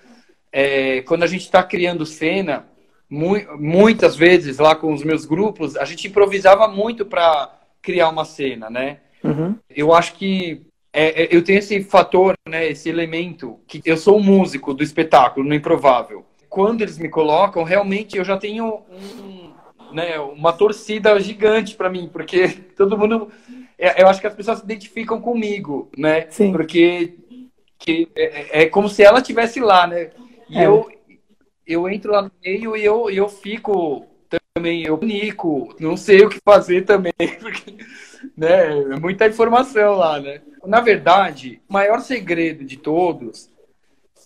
[0.52, 2.68] é, quando a gente está criando cena,
[3.10, 8.26] mu muitas vezes lá com os meus grupos, a gente improvisava muito para criar uma
[8.26, 9.00] cena, né?
[9.24, 9.56] Uhum.
[9.70, 10.62] Eu acho que
[10.94, 14.84] é, é, eu tenho esse fator, né, esse elemento, que eu sou um músico do
[14.84, 16.26] espetáculo, no improvável.
[16.50, 19.54] Quando eles me colocam, realmente eu já tenho um,
[19.94, 23.30] né, uma torcida gigante para mim, porque todo mundo.
[23.78, 26.26] É, eu acho que as pessoas se identificam comigo, né?
[26.32, 26.52] Sim.
[26.52, 27.14] Porque
[27.78, 30.10] que é, é como se ela estivesse lá, né?
[30.50, 30.66] E é.
[30.66, 30.90] eu,
[31.66, 34.06] eu entro lá no meio e eu, eu fico
[34.54, 37.78] também, eu nico, não sei o que fazer também, porque
[38.36, 40.42] né, é muita informação lá, né?
[40.66, 43.50] Na verdade, o maior segredo de todos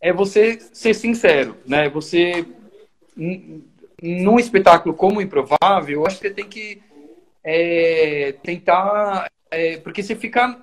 [0.01, 1.89] é você ser sincero, né?
[1.89, 2.45] Você
[4.01, 6.81] num espetáculo como Improvável, eu acho que você tem que
[7.43, 9.29] é, tentar.
[9.51, 10.57] É, porque você fica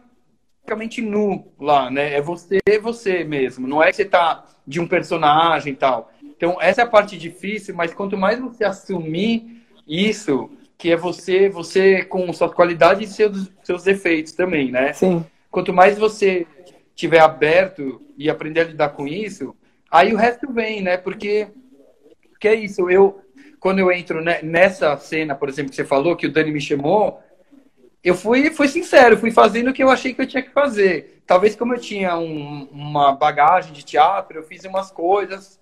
[0.64, 2.14] praticamente nu lá, né?
[2.14, 3.66] É você, você mesmo.
[3.66, 6.12] Não é que você tá de um personagem e tal.
[6.22, 11.48] Então, essa é a parte difícil, mas quanto mais você assumir isso, que é você,
[11.48, 14.92] você com suas qualidades e seus, seus defeitos também, né?
[14.92, 15.24] Sim.
[15.50, 16.46] Quanto mais você
[16.94, 19.56] tiver aberto e aprender a lidar com isso,
[19.90, 20.98] aí o resto vem, né?
[20.98, 21.48] Porque,
[22.30, 23.22] porque é isso, eu
[23.58, 27.20] quando eu entro nessa cena, por exemplo, que você falou, que o Dani me chamou,
[28.04, 31.17] eu fui, fui sincero, fui fazendo o que eu achei que eu tinha que fazer.
[31.28, 35.60] Talvez como eu tinha um, uma bagagem de teatro, eu fiz umas coisas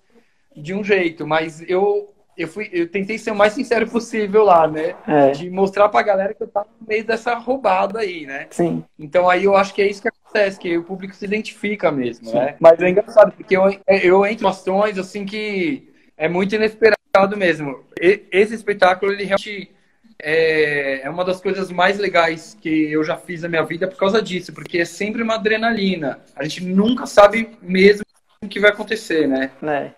[0.55, 4.65] de um jeito, mas eu eu fui eu tentei ser o mais sincero possível lá,
[4.65, 4.95] né?
[5.05, 5.31] É.
[5.31, 8.47] De mostrar pra galera que eu tava no meio dessa roubada aí, né?
[8.49, 8.81] Sim.
[8.97, 12.27] Então aí eu acho que é isso que acontece, que o público se identifica mesmo,
[12.27, 12.35] Sim.
[12.35, 12.55] né?
[12.61, 17.83] Mas é engraçado, porque eu, eu entro em ações assim que é muito inesperado mesmo.
[17.99, 19.75] Esse espetáculo, ele realmente
[20.21, 23.97] é, é uma das coisas mais legais que eu já fiz na minha vida por
[23.97, 26.19] causa disso, porque é sempre uma adrenalina.
[26.35, 28.03] A gente nunca sabe mesmo
[28.41, 29.51] o que vai acontecer, né?
[29.63, 29.91] É.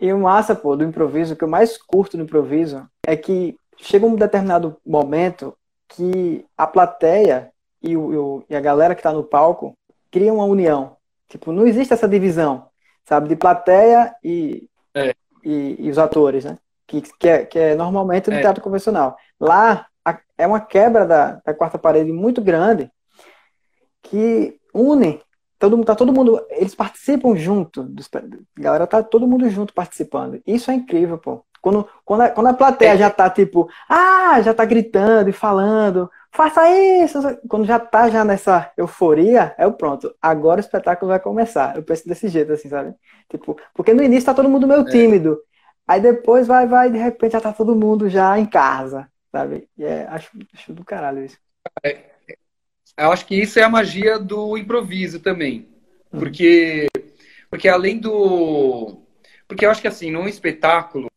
[0.00, 4.06] E o massa, pô, do improviso, que eu mais curto no improviso, é que chega
[4.06, 5.56] um determinado momento
[5.88, 7.50] que a plateia
[7.82, 9.76] e, o, e a galera que está no palco
[10.10, 10.96] criam uma união.
[11.28, 12.68] Tipo, não existe essa divisão,
[13.04, 16.58] sabe, de plateia e, é e, e os atores, né?
[16.86, 18.40] Que, que, é, que é normalmente no é.
[18.40, 19.16] teatro convencional.
[19.40, 22.90] Lá a, é uma quebra da, da quarta parede muito grande
[24.02, 25.20] que une
[25.58, 29.72] todo mundo, tá todo mundo, eles participam junto, dos, a galera tá todo mundo junto
[29.72, 30.40] participando.
[30.46, 31.42] Isso é incrível, pô.
[31.62, 32.96] Quando, quando, a, quando a plateia é.
[32.98, 37.18] já tá tipo, ah, já tá gritando e falando, faça isso,
[37.48, 40.14] quando já tá já nessa euforia, é o pronto.
[40.20, 41.74] Agora o espetáculo vai começar.
[41.74, 42.94] Eu penso desse jeito, assim, sabe?
[43.30, 45.38] Tipo, porque no início tá todo mundo meio é.
[45.86, 49.68] Aí depois vai, vai, de repente já tá todo mundo já em casa, sabe?
[49.76, 51.38] E é, acho, acho do caralho isso.
[51.82, 51.98] É,
[52.96, 55.68] eu acho que isso é a magia do improviso também.
[56.12, 56.18] Hum.
[56.18, 56.86] Porque,
[57.50, 59.02] porque além do.
[59.46, 61.08] Porque eu acho que assim, num espetáculo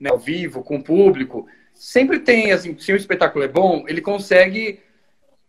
[0.00, 4.00] né, ao vivo, com o público, sempre tem, assim, se o espetáculo é bom, ele
[4.00, 4.80] consegue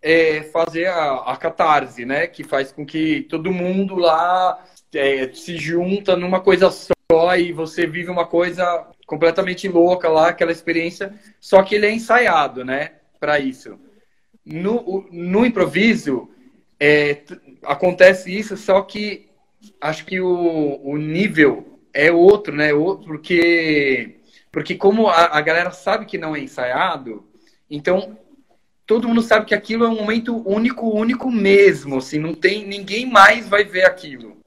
[0.02, 2.28] é, fazer a, a catarse, né?
[2.28, 6.95] Que faz com que todo mundo lá é, se junta numa coisa só
[7.38, 12.66] e você vive uma coisa completamente louca lá, aquela experiência, só que ele é ensaiado,
[12.66, 12.94] né?
[13.20, 13.80] Para isso.
[14.44, 16.30] No, no improviso,
[16.80, 17.22] é,
[17.64, 19.30] acontece isso, só que
[19.80, 22.74] acho que o, o nível é outro, né?
[22.74, 24.16] Outro, porque
[24.52, 27.24] porque como a, a galera sabe que não é ensaiado,
[27.70, 28.18] então
[28.86, 33.06] todo mundo sabe que aquilo é um momento único, único mesmo, assim, não tem ninguém
[33.06, 34.38] mais vai ver aquilo,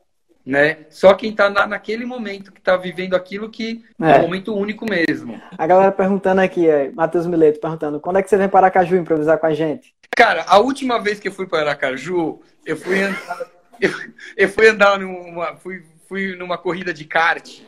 [0.48, 0.78] né?
[0.88, 4.12] Só quem tá na, naquele momento que tá vivendo aquilo que é.
[4.12, 5.38] é um momento único mesmo.
[5.58, 8.96] A galera perguntando aqui, é, Matheus Mileto perguntando, quando é que você vem para Aracaju
[8.96, 9.94] improvisar com a gente?
[10.16, 13.46] Cara, a última vez que eu fui para Aracaju, eu fui andar,
[13.78, 13.90] eu,
[14.38, 17.60] eu fui andar numa, fui, fui numa corrida de kart,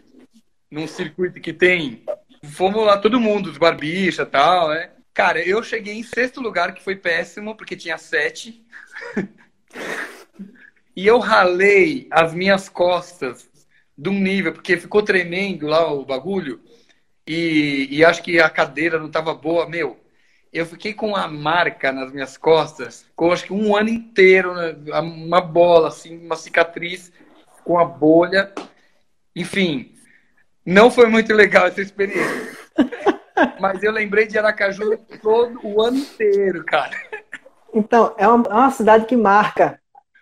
[0.71, 2.03] num circuito que tem
[2.43, 4.91] Fomos lá todo mundo, os barbicha e tal, né?
[5.13, 8.65] Cara, eu cheguei em sexto lugar, que foi péssimo, porque tinha sete.
[11.01, 13.49] e eu ralei as minhas costas
[13.97, 16.61] de um nível, porque ficou tremendo lá o bagulho.
[17.27, 19.99] e, e acho que a cadeira não estava boa, meu.
[20.53, 24.77] Eu fiquei com uma marca nas minhas costas, com acho que um ano inteiro, né,
[25.01, 27.11] uma bola, assim, uma cicatriz
[27.65, 28.53] com a bolha.
[29.35, 29.95] Enfim,
[30.67, 32.59] não foi muito legal essa experiência.
[33.59, 36.95] Mas eu lembrei de Aracaju todo o ano inteiro, cara.
[37.73, 39.81] Então, é uma, é uma cidade que marca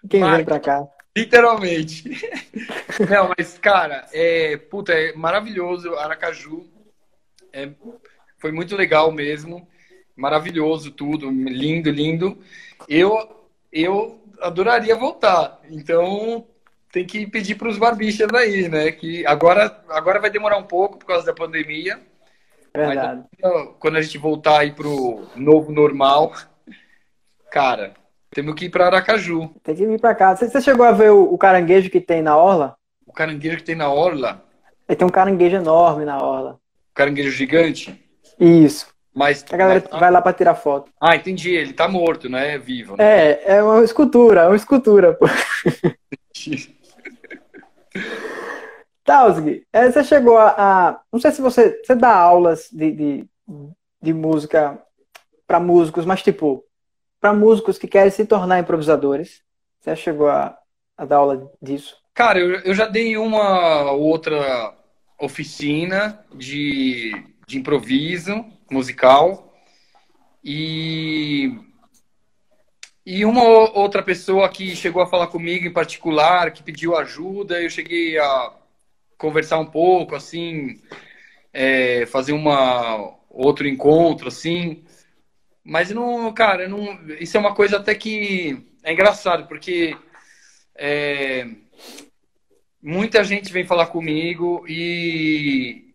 [0.08, 0.37] quem marca.
[0.37, 0.88] vem pra cá.
[1.16, 2.04] Literalmente.
[3.11, 5.94] Não, mas, cara, é, puta, é maravilhoso.
[5.96, 6.68] Aracaju
[7.52, 7.70] é,
[8.38, 9.66] foi muito legal mesmo.
[10.14, 11.30] Maravilhoso tudo.
[11.30, 12.38] Lindo, lindo.
[12.88, 15.61] Eu, eu adoraria voltar.
[15.68, 16.46] Então,
[16.92, 18.92] tem que pedir para os barbichas aí, né?
[18.92, 22.00] Que agora, agora vai demorar um pouco por causa da pandemia.
[22.74, 23.24] Verdade.
[23.42, 26.32] Mas, quando a gente voltar aí pro novo normal,
[27.50, 27.94] cara,
[28.30, 29.50] temos que ir para Aracaju.
[29.62, 30.36] Tem que vir para cá.
[30.36, 32.76] Você chegou a ver o, o, caranguejo que tem na orla?
[33.06, 34.44] O caranguejo que tem na orla?
[34.88, 36.60] Ele tem um caranguejo enorme na orla.
[36.90, 37.98] O caranguejo gigante?
[38.38, 38.86] Isso.
[39.14, 40.00] Mas a galera mas...
[40.00, 40.92] vai lá para tirar foto.
[41.00, 41.50] Ah, entendi.
[41.50, 42.96] Ele tá morto, não é vivo.
[42.96, 43.04] Né?
[43.04, 45.14] É, é uma escultura, é uma escultura.
[45.14, 45.26] Pô.
[49.04, 53.24] Tausg, é, você chegou a, a, Não sei se você, você dá aulas de, de,
[54.02, 54.78] de música
[55.46, 56.62] para músicos, mas tipo,
[57.20, 59.42] para músicos que querem se tornar improvisadores.
[59.81, 60.57] Você chegou a,
[60.96, 61.96] a dar aula disso?
[62.14, 64.74] Cara, eu, eu já dei uma outra
[65.20, 67.12] oficina de,
[67.46, 69.52] de improviso musical
[70.44, 71.59] e
[73.11, 77.70] e uma outra pessoa que chegou a falar comigo em particular, que pediu ajuda, eu
[77.70, 78.52] cheguei a
[79.16, 80.78] conversar um pouco, assim,
[81.50, 84.85] é, fazer uma outro encontro, assim.
[85.68, 89.94] Mas não, cara, não, isso é uma coisa até que é engraçado, porque
[90.74, 91.46] é,
[92.83, 95.92] muita gente vem falar comigo e,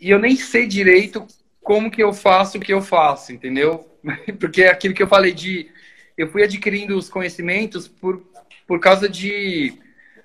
[0.00, 1.26] e eu nem sei direito
[1.60, 3.98] como que eu faço o que eu faço, entendeu?
[4.38, 5.68] Porque é aquilo que eu falei de
[6.16, 8.24] eu fui adquirindo os conhecimentos por,
[8.64, 9.76] por causa de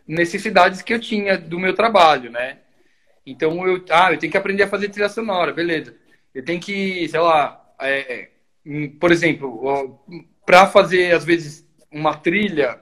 [0.08, 2.60] necessidades que eu tinha do meu trabalho, né?
[3.26, 5.96] Então eu, ah, eu tenho que aprender a fazer trilha sonora, beleza?
[6.36, 8.31] Eu tenho que, sei lá, é,
[9.00, 10.00] por exemplo,
[10.46, 12.80] para fazer às vezes uma trilha,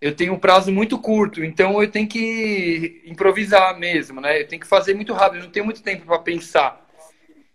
[0.00, 4.40] eu tenho um prazo muito curto, então eu tenho que improvisar mesmo, né?
[4.40, 6.86] Eu tenho que fazer muito rápido, não tenho muito tempo para pensar.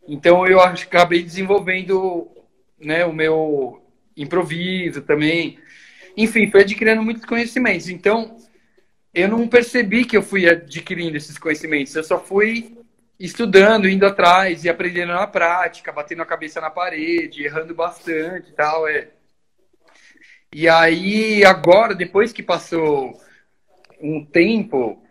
[0.08, 2.30] Então eu acabei desenvolvendo,
[2.80, 3.82] né, o meu
[4.16, 5.58] improviso também.
[6.16, 7.90] Enfim, foi adquirindo muitos conhecimentos.
[7.90, 8.38] Então,
[9.14, 11.96] eu não percebi que eu fui adquirindo esses conhecimentos.
[11.96, 12.78] Eu só fui
[13.20, 18.54] estudando, indo atrás e aprendendo na prática, batendo a cabeça na parede, errando bastante e
[18.54, 18.88] tal.
[18.88, 19.10] É.
[20.54, 23.20] E aí, agora, depois que passou
[24.02, 25.02] um tempo,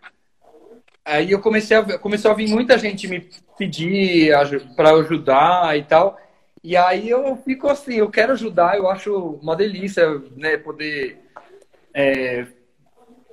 [1.03, 4.31] aí eu comecei a, começou a vir muita gente me pedir
[4.75, 6.19] para ajudar e tal.
[6.63, 11.19] E aí eu fico assim, eu quero ajudar, eu acho uma delícia, né, poder...
[11.93, 12.47] É,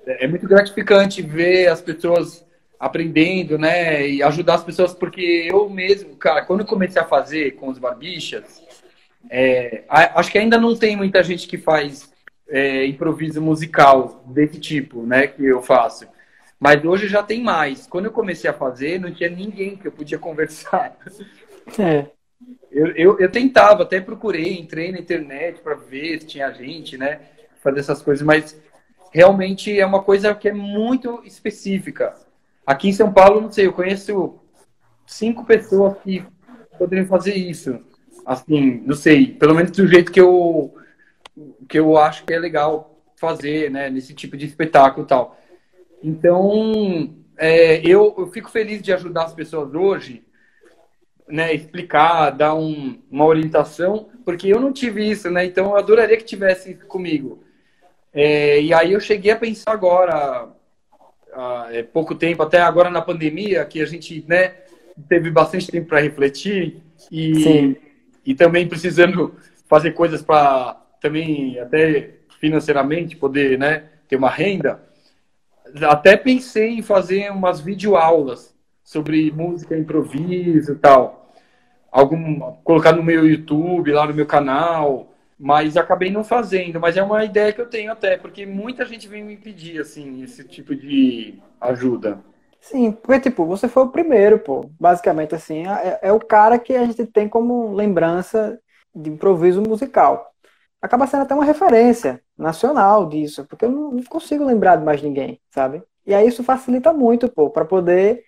[0.07, 2.45] é muito gratificante ver as pessoas
[2.81, 7.57] aprendendo, né, e ajudar as pessoas, porque eu mesmo, cara, quando eu comecei a fazer
[7.57, 8.63] com os barbichas,
[9.29, 12.11] é, acho que ainda não tem muita gente que faz
[12.49, 16.09] é, improviso musical desse tipo, né, que eu faço.
[16.59, 17.87] Mas hoje já tem mais.
[17.87, 20.97] Quando eu comecei a fazer, não tinha ninguém que eu podia conversar.
[21.79, 22.07] É.
[22.73, 27.21] Eu, eu, eu, tentava, até procurei, entrei na internet para ver se tinha gente, né?
[27.63, 28.59] Fazer essas coisas, mas
[29.13, 32.15] realmente é uma coisa que é muito específica.
[32.71, 34.39] Aqui em São Paulo, não sei, eu conheço
[35.05, 36.25] cinco pessoas que
[36.79, 37.81] poderiam fazer isso.
[38.25, 40.73] Assim, não sei, pelo menos do jeito que eu,
[41.69, 43.91] que eu acho que é legal fazer, né?
[43.91, 45.37] Nesse tipo de espetáculo e tal.
[46.01, 50.25] Então, é, eu, eu fico feliz de ajudar as pessoas hoje
[51.27, 55.45] né, explicar, dar um, uma orientação, porque eu não tive isso, né?
[55.45, 57.43] Então eu adoraria que tivesse comigo.
[58.15, 60.49] É, e aí eu cheguei a pensar agora,
[61.35, 64.55] há é, pouco tempo, até agora na pandemia, que a gente né,
[65.09, 67.77] teve bastante tempo para refletir e,
[68.25, 69.35] e também precisando
[69.69, 74.83] fazer coisas para também até financeiramente poder né, ter uma renda.
[75.83, 81.33] Até pensei em fazer umas videoaulas sobre música improviso e tal.
[81.91, 85.10] Algum colocar no meu YouTube, lá no meu canal,
[85.41, 86.81] mas acabei não fazendo.
[86.81, 90.23] Mas é uma ideia que eu tenho até, porque muita gente vem me pedir assim
[90.23, 92.25] esse tipo de ajuda.
[92.61, 94.71] Sim, porque tipo, você foi o primeiro, pô.
[94.79, 98.61] Basicamente assim, é, é o cara que a gente tem como lembrança
[98.95, 100.31] de improviso musical.
[100.83, 105.41] Acaba sendo até uma referência nacional disso, porque eu não consigo lembrar de mais ninguém,
[105.51, 105.83] sabe?
[106.07, 108.25] E aí isso facilita muito, pô, para poder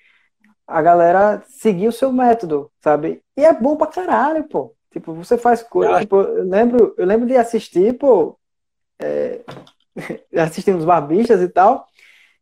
[0.67, 3.23] a galera seguir o seu método, sabe?
[3.37, 4.75] E é bom pra caralho, pô.
[4.93, 6.01] Tipo, você faz coisa.
[6.01, 8.39] Tipo, eu lembro, eu lembro de assistir, pô.
[9.01, 9.41] É,
[10.37, 11.87] assistindo os barbistas e tal.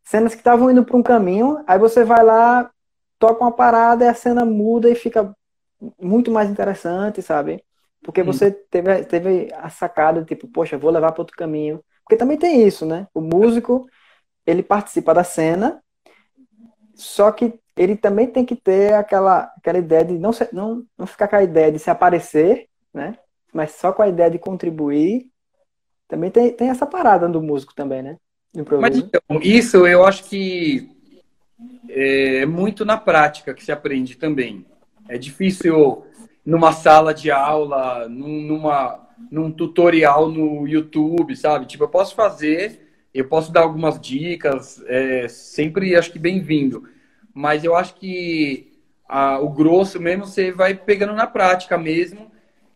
[0.02, 2.70] Cenas que estavam indo para um caminho, aí você vai lá,
[3.18, 5.34] toca uma parada e a cena muda e fica
[6.00, 7.62] muito mais interessante, sabe?
[8.02, 11.84] Porque você teve, teve a sacada, tipo, poxa, vou levar para outro caminho.
[12.02, 13.06] Porque também tem isso, né?
[13.14, 13.86] O músico,
[14.46, 15.82] ele participa da cena,
[16.94, 21.26] só que ele também tem que ter aquela, aquela ideia de não, não, não ficar
[21.26, 23.16] com a ideia de se aparecer, né?
[23.54, 25.30] Mas só com a ideia de contribuir.
[26.06, 28.18] Também tem, tem essa parada do músico também, né?
[28.78, 30.90] Mas então, isso eu acho que
[31.88, 34.66] é muito na prática que se aprende também.
[35.08, 36.04] É difícil
[36.44, 41.64] numa sala de aula, numa, num tutorial no YouTube, sabe?
[41.64, 46.86] Tipo, eu posso fazer, eu posso dar algumas dicas, é, sempre acho que bem-vindo
[47.34, 48.72] mas eu acho que
[49.08, 52.30] a, o grosso mesmo você vai pegando na prática mesmo.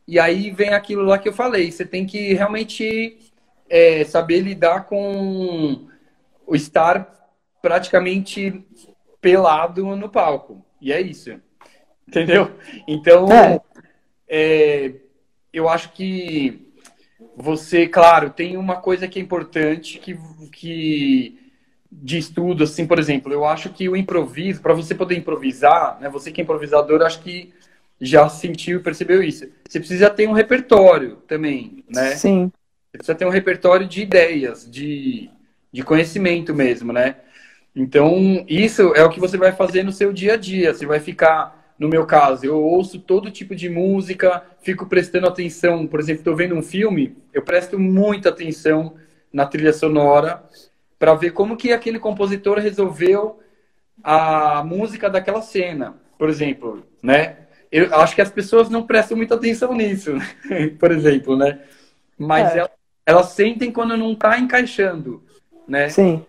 [0.07, 1.71] E aí vem aquilo lá que eu falei.
[1.71, 3.19] Você tem que realmente
[3.69, 5.87] é, saber lidar com
[6.47, 7.31] o estar
[7.63, 8.65] praticamente
[9.21, 10.65] pelado no palco.
[10.81, 11.41] E é isso.
[12.07, 12.51] Entendeu?
[12.87, 13.61] Então, é.
[14.29, 14.95] É,
[15.53, 16.73] eu acho que
[17.37, 20.19] você, claro, tem uma coisa que é importante que,
[20.53, 21.44] que
[22.03, 26.09] de estudo, assim, por exemplo, eu acho que o improviso, para você poder improvisar, né,
[26.09, 27.53] você que é improvisador, acho que
[28.01, 29.49] já sentiu e percebeu isso.
[29.69, 32.17] Você precisa ter um repertório também, né?
[32.17, 32.53] Sim.
[32.91, 35.31] Você precisa ter um repertório de ideias, de,
[35.73, 37.17] de conhecimento mesmo, né?
[37.75, 40.75] Então, isso é o que você vai fazer no seu dia a dia.
[40.75, 45.87] Você vai ficar, no meu caso, eu ouço todo tipo de música, fico prestando atenção.
[45.87, 48.95] Por exemplo, estou vendo um filme, eu presto muita atenção
[49.33, 50.43] na trilha sonora
[50.99, 53.41] para ver como que aquele compositor resolveu
[54.03, 57.39] a música daquela cena, por exemplo, né?
[57.71, 60.13] Eu acho que as pessoas não prestam muita atenção nisso,
[60.79, 61.61] por exemplo, né?
[62.17, 62.59] Mas é.
[62.59, 62.71] elas,
[63.05, 65.25] elas, sentem quando não está encaixando,
[65.67, 65.89] né?
[65.89, 66.25] Sim.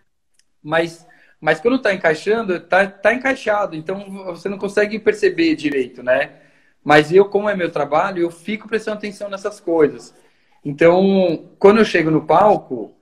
[0.61, 1.05] Mas,
[1.39, 6.31] mas quando está encaixando, está tá encaixado, então você não consegue perceber direito, né?
[6.83, 10.13] Mas eu, como é meu trabalho, eu fico prestando atenção nessas coisas.
[10.63, 12.94] Então, quando eu chego no palco,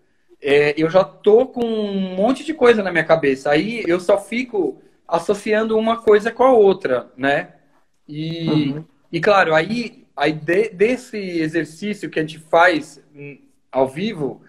[0.43, 3.49] é, eu já tô com um monte de coisa na minha cabeça.
[3.49, 7.53] Aí eu só fico associando uma coisa com a outra, né?
[8.07, 8.85] E, uhum.
[9.11, 13.39] e claro, aí, aí de, desse exercício que a gente faz hum,
[13.71, 14.41] ao vivo,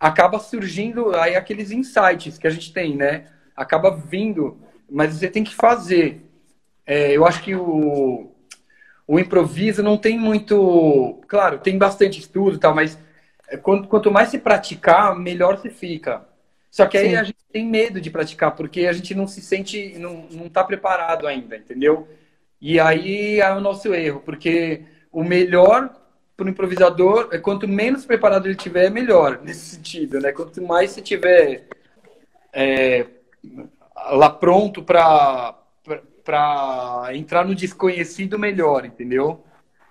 [0.00, 3.26] acaba surgindo aí aqueles insights que a gente tem, né?
[3.54, 4.58] Acaba vindo,
[4.90, 6.22] mas você tem que fazer.
[6.84, 8.32] É, eu acho que o,
[9.06, 11.20] o improviso não tem muito.
[11.28, 12.98] Claro, tem bastante estudo e tal, mas
[13.62, 16.24] quanto, quanto mais se praticar, melhor se fica.
[16.70, 17.16] Só que aí Sim.
[17.16, 20.62] a gente tem medo de praticar, porque a gente não se sente, não, não tá
[20.62, 22.08] preparado ainda, entendeu?
[22.60, 25.90] E aí é o nosso erro, porque o melhor
[26.36, 30.32] para o improvisador é quanto menos preparado ele tiver, melhor, nesse sentido, né?
[30.32, 31.66] Quanto mais você tiver
[32.52, 33.06] é,
[34.10, 35.54] lá pronto para
[36.22, 39.44] para entrar no desconhecido, melhor, entendeu?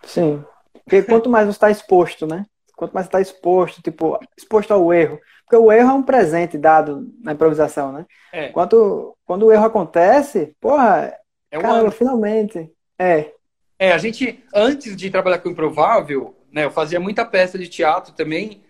[0.03, 0.43] Sim.
[0.83, 2.45] Porque quanto mais você está exposto, né?
[2.75, 5.19] Quanto mais você está exposto, tipo, exposto ao erro.
[5.45, 8.05] Porque o erro é um presente dado na improvisação, né?
[8.33, 8.49] É.
[8.49, 11.13] Quando, quando o erro acontece, porra,
[11.51, 12.69] é caramba, finalmente.
[12.97, 13.31] É.
[13.77, 17.67] É, a gente, antes de trabalhar com o improvável, né, eu fazia muita peça de
[17.67, 18.63] teatro também,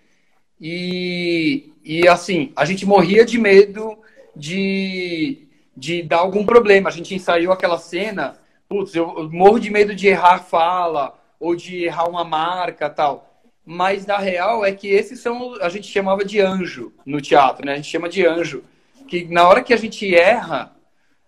[0.60, 3.98] e, e assim, a gente morria de medo
[4.36, 6.90] de, de dar algum problema.
[6.90, 8.38] A gente ensaiou aquela cena,
[8.68, 13.35] putz, eu, eu morro de medo de errar fala, ou de errar uma marca tal
[13.66, 17.74] mas na real é que esses são a gente chamava de anjo no teatro, né?
[17.74, 18.64] A gente chama de anjo,
[19.08, 20.76] que na hora que a gente erra,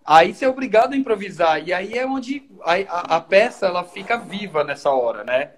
[0.04, 4.16] aí você é obrigado a improvisar e aí é onde a, a peça ela fica
[4.16, 5.50] viva nessa hora, né?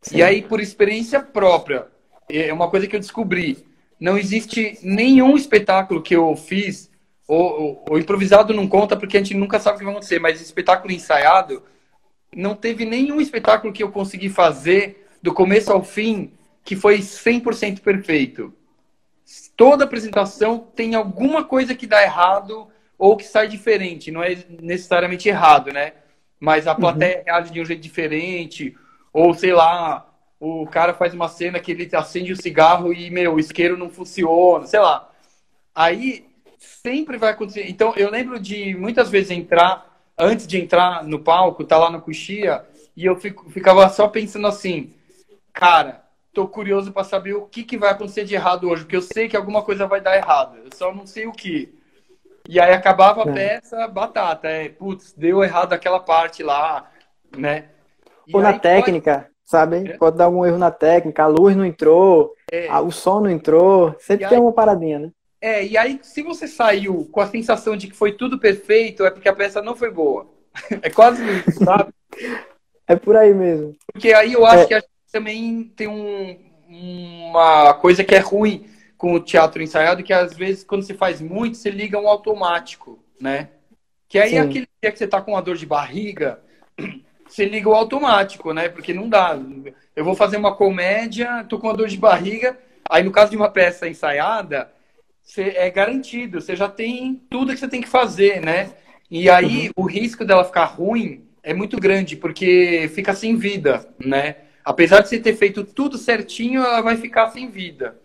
[0.00, 0.18] Sim.
[0.18, 1.88] E aí por experiência própria,
[2.28, 3.66] é uma coisa que eu descobri,
[3.98, 6.90] não existe nenhum espetáculo que eu fiz
[7.28, 10.20] o, o, o improvisado não conta porque a gente nunca sabe o que vai acontecer,
[10.20, 11.62] mas espetáculo ensaiado
[12.34, 16.32] não teve nenhum espetáculo que eu consegui fazer do começo ao fim,
[16.64, 18.52] que foi 100% perfeito.
[19.56, 24.10] Toda apresentação tem alguma coisa que dá errado ou que sai diferente.
[24.10, 25.92] Não é necessariamente errado, né?
[26.38, 27.24] Mas a plateia uhum.
[27.24, 28.76] reage de um jeito diferente.
[29.12, 33.34] Ou, sei lá, o cara faz uma cena que ele acende o cigarro e, meu,
[33.34, 34.66] o isqueiro não funciona.
[34.66, 35.10] Sei lá.
[35.74, 36.26] Aí
[36.58, 37.68] sempre vai acontecer.
[37.68, 42.00] Então, eu lembro de muitas vezes entrar, antes de entrar no palco, tá lá no
[42.00, 42.64] Coxia,
[42.96, 44.92] e eu fico, ficava só pensando assim:
[45.56, 46.02] cara,
[46.34, 49.26] tô curioso para saber o que, que vai acontecer de errado hoje, porque eu sei
[49.26, 50.58] que alguma coisa vai dar errado.
[50.62, 51.74] Eu só não sei o que.
[52.46, 53.32] E aí acabava a é.
[53.32, 54.46] peça, batata.
[54.46, 56.90] É, putz, deu errado aquela parte lá,
[57.36, 57.70] né?
[58.32, 59.30] Ou na técnica, pode...
[59.44, 59.88] sabe?
[59.88, 59.96] É.
[59.96, 62.68] Pode dar algum erro na técnica, a luz não entrou, é.
[62.68, 63.96] a, o som não entrou.
[63.98, 64.44] Sempre e tem aí...
[64.44, 65.10] uma paradinha, né?
[65.40, 69.10] É, e aí se você saiu com a sensação de que foi tudo perfeito, é
[69.10, 70.26] porque a peça não foi boa.
[70.82, 71.92] É quase isso, sabe?
[72.86, 73.74] é por aí mesmo.
[73.92, 74.66] Porque aí eu acho é.
[74.66, 76.36] que a gente também tem um,
[76.68, 78.66] uma coisa que é ruim
[78.98, 83.02] com o teatro ensaiado, que às vezes quando você faz muito, você liga um automático,
[83.18, 83.48] né?
[84.08, 84.38] Que aí Sim.
[84.38, 86.38] aquele dia que você tá com uma dor de barriga,
[87.26, 88.68] você liga o automático, né?
[88.68, 89.38] Porque não dá.
[89.94, 92.58] Eu vou fazer uma comédia, tô com uma dor de barriga,
[92.90, 94.70] aí no caso de uma peça ensaiada,
[95.22, 98.70] você é garantido, você já tem tudo que você tem que fazer, né?
[99.10, 99.84] E aí uhum.
[99.84, 104.36] o risco dela ficar ruim é muito grande, porque fica sem vida, né?
[104.66, 107.96] Apesar de você ter feito tudo certinho, ela vai ficar sem vida.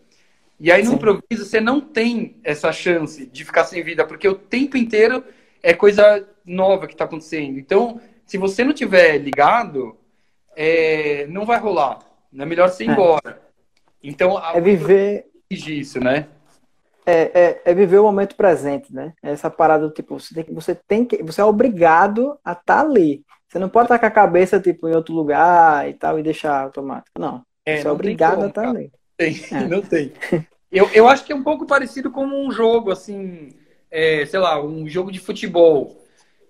[0.59, 0.95] E aí no Sim.
[0.95, 5.23] improviso você não tem essa chance de ficar sem vida, porque o tempo inteiro
[5.63, 7.57] é coisa nova que está acontecendo.
[7.57, 9.97] Então, se você não tiver ligado,
[10.55, 11.97] é, não vai rolar.
[12.31, 12.91] É melhor você ir é.
[12.91, 13.41] embora.
[14.03, 16.27] Então, é viver isso, né?
[17.07, 19.13] É, é, é, viver o momento presente, né?
[19.23, 22.63] Essa parada do tipo, você tem que, você tem que, você é obrigado a estar
[22.63, 23.25] tá ali.
[23.51, 26.61] Você não pode estar com a cabeça tipo em outro lugar e tal e deixar
[26.61, 27.19] automático.
[27.19, 27.41] Não.
[27.65, 28.89] É, você é não é obrigado a estar ali.
[29.17, 29.59] Tem, é.
[29.67, 30.13] não tem.
[30.71, 33.49] Eu, eu acho que é um pouco parecido com um jogo, assim,
[33.91, 36.01] é, sei lá, um jogo de futebol.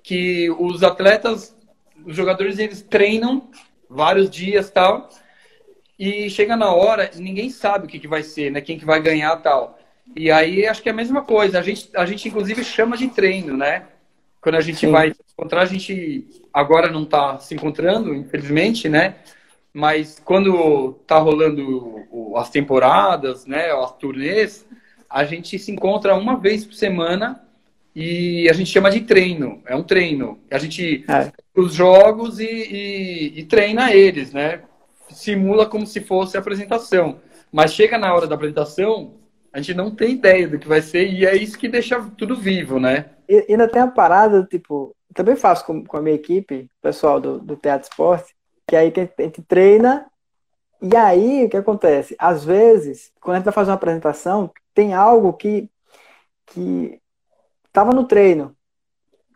[0.03, 1.57] Que os atletas,
[2.05, 3.49] os jogadores, eles treinam
[3.89, 5.09] vários dias tal.
[5.97, 8.61] E chega na hora, ninguém sabe o que, que vai ser, né?
[8.61, 9.79] Quem que vai ganhar tal.
[10.15, 11.57] E aí acho que é a mesma coisa.
[11.57, 13.87] A gente, a gente inclusive chama de treino, né?
[14.41, 14.91] Quando a gente Sim.
[14.91, 19.15] vai se encontrar, a gente agora não está se encontrando, infelizmente, né?
[19.73, 21.95] Mas quando tá rolando
[22.35, 24.65] as temporadas, né, as turnês,
[25.09, 27.41] a gente se encontra uma vez por semana
[27.95, 29.61] e a gente chama de treino.
[29.65, 30.39] É um treino.
[30.49, 31.31] A gente é.
[31.55, 34.61] os jogos e, e, e, treina eles, né?
[35.09, 37.19] Simula como se fosse a apresentação.
[37.51, 39.15] Mas chega na hora da apresentação,
[39.51, 42.35] a gente não tem ideia do que vai ser e é isso que deixa tudo
[42.35, 43.05] vivo, né?
[43.31, 47.39] E ainda tem a parada, tipo, também faço com, com a minha equipe, pessoal do,
[47.39, 48.35] do Teatro Esporte,
[48.67, 50.05] que aí a gente treina
[50.81, 52.13] e aí o que acontece?
[52.19, 55.69] Às vezes, quando a gente vai fazer uma apresentação, tem algo que
[56.47, 56.99] que
[57.71, 58.53] tava no treino,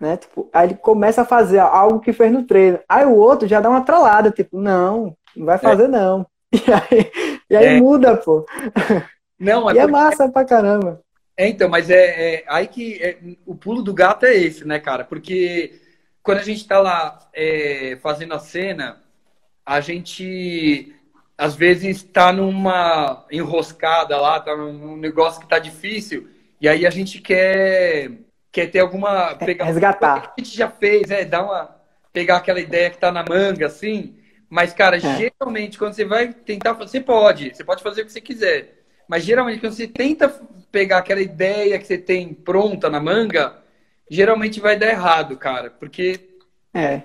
[0.02, 0.18] né?
[0.18, 2.80] Tipo, aí ele começa a fazer algo que fez no treino.
[2.90, 5.88] Aí o outro já dá uma tralada, tipo, não, não vai fazer é.
[5.88, 6.28] não.
[6.52, 7.12] E aí,
[7.50, 7.80] e aí é.
[7.82, 8.46] muda, pô.
[9.40, 9.96] Não, é e é porque...
[9.96, 11.02] é massa pra caramba.
[11.38, 14.80] É, então, mas é, é aí que é, o pulo do gato é esse, né,
[14.80, 15.04] cara?
[15.04, 15.82] Porque
[16.24, 19.02] quando a gente tá lá é, fazendo a cena,
[19.66, 20.96] a gente
[21.38, 26.30] às vezes está numa enroscada lá, tá num negócio que tá difícil,
[26.62, 28.12] e aí a gente quer
[28.50, 30.34] quer ter alguma pegar resgatar.
[30.38, 31.76] a gente já fez, é, dar uma
[32.14, 34.16] pegar aquela ideia que tá na manga assim,
[34.50, 35.00] mas cara, é.
[35.00, 38.85] geralmente quando você vai tentar, você pode, você pode fazer o que você quiser.
[39.08, 40.30] Mas geralmente quando você tenta
[40.72, 43.58] pegar aquela ideia que você tem pronta na manga,
[44.10, 46.20] geralmente vai dar errado, cara, porque
[46.74, 47.04] é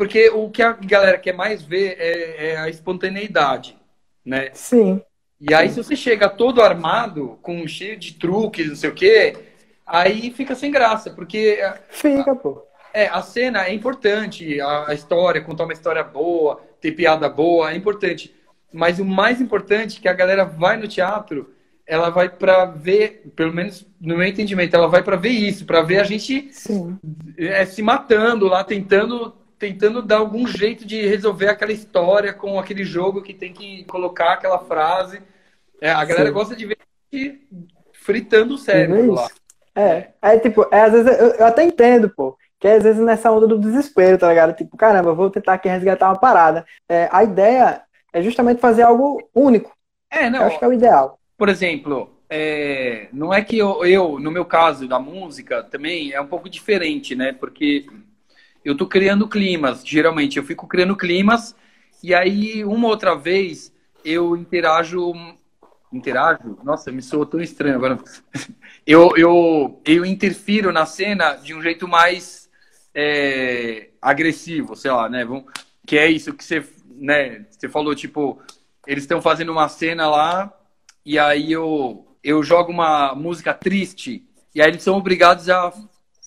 [0.00, 3.76] porque o que a galera quer mais ver é, é a espontaneidade,
[4.24, 4.48] né?
[4.54, 5.02] Sim.
[5.38, 5.74] E aí, Sim.
[5.74, 9.36] se você chega todo armado, com cheio de truques, não sei o quê,
[9.86, 11.58] aí fica sem graça, porque.
[11.90, 12.66] Fica, pô.
[12.94, 17.70] É, a cena é importante, a, a, história, contar uma história boa, ter piada boa,
[17.70, 18.34] é importante.
[18.72, 21.52] Mas o mais importante é que a galera vai no teatro,
[21.86, 25.82] ela vai para ver, pelo menos no meu entendimento, ela vai para ver isso, para
[25.82, 26.50] ver a gente
[27.36, 32.82] é, se matando lá, tentando tentando dar algum jeito de resolver aquela história com aquele
[32.82, 35.20] jogo que tem que colocar aquela frase.
[35.82, 36.32] É, a galera Sim.
[36.32, 36.78] gosta de ver
[37.92, 39.28] fritando o cérebro lá.
[39.74, 42.38] É, é tipo, é, às vezes eu, eu, até entendo, pô.
[42.58, 44.56] Que às vezes nessa onda do desespero, tá ligado?
[44.56, 46.64] Tipo, caramba, vou tentar aqui resgatar uma parada.
[46.88, 47.82] É, a ideia
[48.12, 49.72] é justamente fazer algo único.
[50.10, 50.40] É, não.
[50.40, 51.18] Eu acho que é o ideal.
[51.36, 56.20] Por exemplo, é, não é que eu, eu, no meu caso da música, também é
[56.20, 57.32] um pouco diferente, né?
[57.32, 57.86] Porque
[58.64, 59.86] eu tô criando climas.
[59.86, 61.54] Geralmente eu fico criando climas
[62.02, 63.72] e aí uma outra vez
[64.04, 65.12] eu interajo
[65.92, 66.58] interajo?
[66.62, 67.98] Nossa, me soou tão estranho agora.
[68.86, 72.48] Eu, eu, eu interfiro na cena de um jeito mais
[72.94, 75.24] é, agressivo, sei lá, né?
[75.86, 76.64] Que é isso que você,
[77.00, 77.46] né?
[77.50, 78.38] Você falou, tipo,
[78.86, 80.52] eles estão fazendo uma cena lá
[81.04, 84.24] e aí eu, eu jogo uma música triste
[84.54, 85.72] e aí eles são obrigados a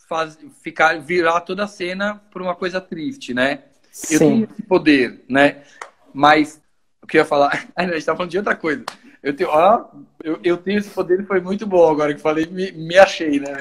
[0.07, 3.63] faz, ficar, virar toda a cena por uma coisa triste, né?
[3.91, 4.13] Sim.
[4.13, 5.63] Eu tenho esse poder, né?
[6.13, 6.61] Mas
[7.01, 7.67] o que eu ia falar?
[7.75, 8.83] a gente tá falando de outra coisa.
[9.21, 9.85] Eu tenho, ó,
[10.23, 13.39] eu, eu tenho esse poder e foi muito bom agora que falei, me, me achei,
[13.39, 13.53] né?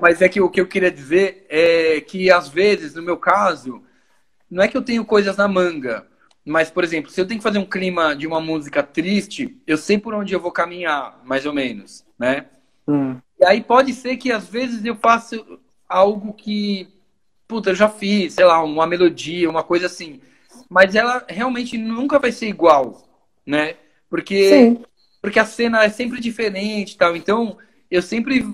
[0.00, 3.82] Mas é que o que eu queria dizer é que, às vezes, no meu caso,
[4.50, 6.06] não é que eu tenho coisas na manga.
[6.44, 9.76] Mas, por exemplo, se eu tenho que fazer um clima de uma música triste, eu
[9.76, 12.46] sei por onde eu vou caminhar, mais ou menos, né?
[12.88, 13.16] Hum.
[13.38, 15.40] E aí pode ser que, às vezes, eu faça
[15.88, 16.88] algo que,
[17.46, 20.20] puta, eu já fiz, sei lá, uma melodia, uma coisa assim.
[20.68, 23.06] Mas ela realmente nunca vai ser igual,
[23.46, 23.76] né?
[24.08, 24.84] Porque, Sim.
[25.20, 27.14] porque a cena é sempre diferente tal.
[27.14, 27.58] Então,
[27.90, 28.46] eu sempre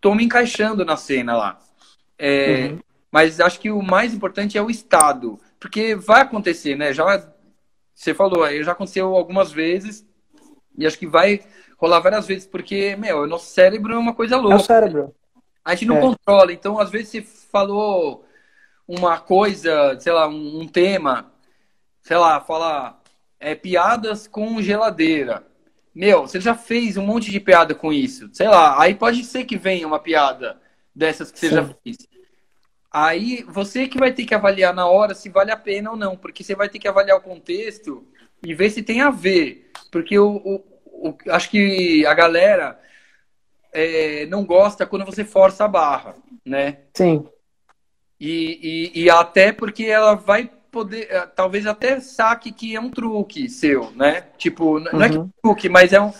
[0.00, 1.58] tô me encaixando na cena lá.
[2.18, 2.78] É, uhum.
[3.12, 5.38] Mas acho que o mais importante é o estado.
[5.60, 6.92] Porque vai acontecer, né?
[6.92, 7.30] Já
[7.94, 10.04] você falou, aí já aconteceu algumas vezes
[10.76, 11.40] e acho que vai
[11.76, 14.54] rolar várias vezes, porque, meu, o nosso cérebro é uma coisa louca.
[14.54, 15.14] É o cérebro.
[15.64, 16.00] A gente não é.
[16.00, 18.24] controla, então às vezes você falou
[18.88, 21.32] uma coisa, sei lá, um, um tema,
[22.00, 23.00] sei lá, falar
[23.38, 25.46] é, piadas com geladeira.
[25.94, 28.28] Meu, você já fez um monte de piada com isso.
[28.32, 30.58] Sei lá, aí pode ser que venha uma piada
[30.94, 31.54] dessas que você Sim.
[31.54, 31.96] já fez.
[32.92, 36.16] Aí você que vai ter que avaliar na hora se vale a pena ou não,
[36.16, 38.06] porque você vai ter que avaliar o contexto
[38.44, 39.70] e ver se tem a ver.
[39.90, 42.78] Porque o, o, o acho que a galera
[43.72, 46.14] é, não gosta quando você força a barra,
[46.44, 46.80] né?
[46.94, 47.26] Sim.
[48.20, 52.90] E, e, e até porque ela vai poder, é, talvez até saque que é um
[52.90, 54.22] truque seu, né?
[54.36, 55.02] Tipo, não uhum.
[55.02, 56.12] é que é um truque, mas é um.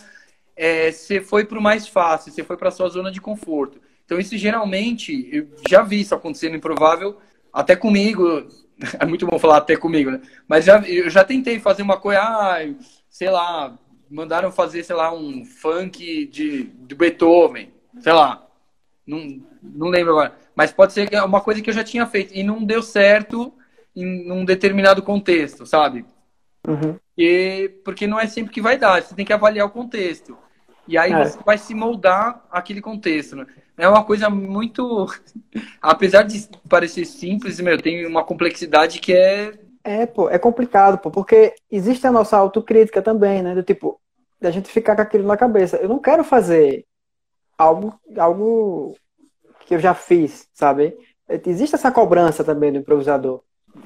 [0.55, 3.79] É, você foi para o mais fácil, você foi para sua zona de conforto.
[4.05, 7.17] Então, isso geralmente, eu já vi isso acontecer no Improvável,
[7.51, 8.47] até comigo.
[8.99, 10.19] É muito bom falar até comigo, né?
[10.45, 12.57] Mas já, eu já tentei fazer uma coisa, ah,
[13.07, 13.77] sei lá,
[14.09, 18.45] mandaram fazer, sei lá, um funk de, de Beethoven, sei lá.
[19.05, 20.35] Não, não lembro agora.
[20.55, 23.53] Mas pode ser é uma coisa que eu já tinha feito e não deu certo
[23.95, 26.05] em um determinado contexto, sabe?
[26.67, 26.97] Uhum.
[27.17, 30.37] E, porque não é sempre que vai dar, você tem que avaliar o contexto.
[30.87, 31.25] E aí é.
[31.25, 33.35] você vai se moldar aquele contexto.
[33.35, 33.45] Né?
[33.77, 35.07] É uma coisa muito.
[35.81, 39.53] Apesar de parecer simples, meu, tem uma complexidade que é.
[39.83, 43.53] É, pô, é complicado, pô, porque existe a nossa autocrítica também, né?
[43.53, 43.99] Do tipo,
[44.39, 45.77] da gente ficar com aquilo na cabeça.
[45.77, 46.85] Eu não quero fazer
[47.57, 48.95] algo, algo
[49.65, 50.97] que eu já fiz, sabe?
[51.45, 53.41] Existe essa cobrança também do improvisador.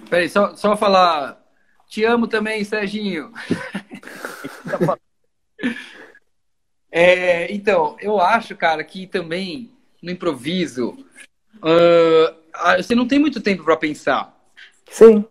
[0.10, 1.42] Peraí, só, só falar.
[1.88, 3.32] Te amo também, Serginho.
[6.92, 9.77] é, então, eu acho, cara, que também
[10.08, 10.97] no improviso
[11.58, 14.34] uh, você não tem muito tempo para pensar.
[14.89, 15.26] Sim.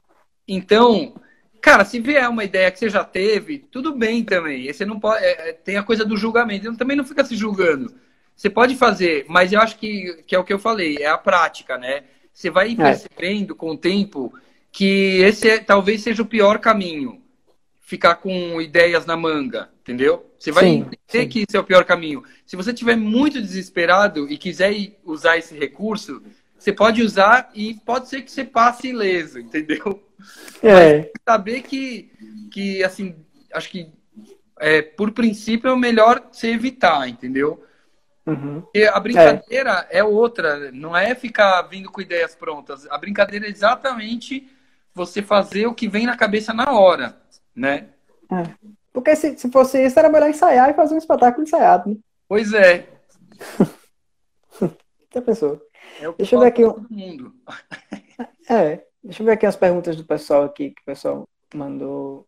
[0.47, 1.15] Então,
[1.63, 4.71] cara, se vier uma ideia que você já teve, tudo bem também.
[4.71, 5.25] Você não pode.
[5.25, 6.61] É, é tem a coisa do julgamento.
[6.61, 7.95] Então, também não fica se julgando.
[8.37, 11.17] Você pode fazer, mas eu acho que, que é o que eu falei, é a
[11.17, 12.05] prática, né?
[12.31, 12.77] Você vai é.
[12.77, 14.33] percebendo com o tempo
[14.71, 17.23] que esse é, talvez seja o pior caminho.
[17.81, 20.31] Ficar com ideias na manga, entendeu?
[20.39, 21.29] Você vai sim, entender sim.
[21.29, 22.23] que esse é o pior caminho.
[22.45, 24.75] Se você estiver muito desesperado e quiser
[25.05, 26.23] usar esse recurso,
[26.59, 30.03] você pode usar e pode ser que você passe ileso, entendeu?
[30.63, 30.99] É.
[30.99, 32.11] Mas saber que,
[32.51, 33.17] que assim,
[33.53, 33.93] acho que
[34.59, 37.63] é, por princípio é o melhor você evitar, entendeu?
[38.27, 38.63] Uhum.
[38.63, 39.99] Porque a brincadeira é.
[39.99, 42.87] é outra, não é ficar vindo com ideias prontas.
[42.91, 44.51] A brincadeira é exatamente
[44.95, 47.17] você fazer o que vem na cabeça na hora,
[47.55, 47.89] né?
[48.33, 48.71] É.
[48.97, 51.97] Porque se, se fosse isso, era melhor ensaiar e fazer um espetáculo ensaiado, né?
[52.27, 52.89] Pois é.
[55.13, 55.61] Já pensou?
[56.01, 56.65] É deixa eu ver aqui.
[56.65, 56.87] Um...
[56.91, 57.35] Mundo.
[58.51, 62.27] é, deixa eu ver aqui as perguntas do pessoal aqui, que o pessoal mandou.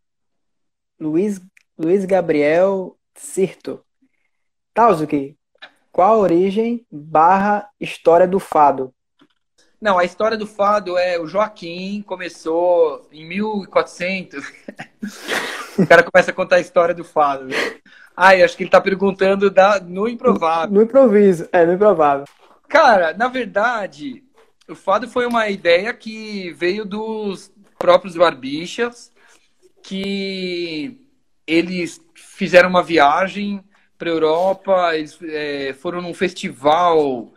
[1.01, 1.41] Luiz,
[1.77, 3.83] Luiz Gabriel Cirto.
[4.73, 5.37] Tauzuki,
[5.91, 8.95] qual a origem barra história do fado?
[9.81, 14.45] Não, a história do fado é o Joaquim começou em 1400.
[15.79, 17.49] o cara começa a contar a história do fado.
[18.17, 20.75] Ai, acho que ele tá perguntando da, no improvável.
[20.75, 22.25] No, improviso, é, no improvável.
[22.69, 24.25] Cara, na verdade,
[24.69, 29.13] o fado foi uma ideia que veio dos próprios barbichas,
[29.81, 31.01] que
[31.47, 33.65] eles fizeram uma viagem
[33.97, 37.33] para Europa, eles é, foram num festival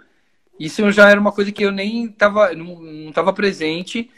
[0.65, 4.09] isso já era uma coisa que eu nem estava não, tava presente.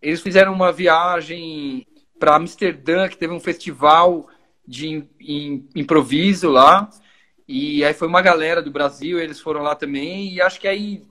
[0.00, 1.86] Eles fizeram uma viagem
[2.18, 4.28] para Amsterdã, que teve um festival
[4.66, 5.06] de
[5.74, 6.88] improviso lá.
[7.46, 10.32] E aí foi uma galera do Brasil, eles foram lá também.
[10.32, 11.06] E acho que aí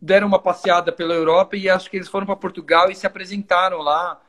[0.00, 3.78] deram uma passeada pela Europa e acho que eles foram para Portugal e se apresentaram
[3.78, 4.20] lá.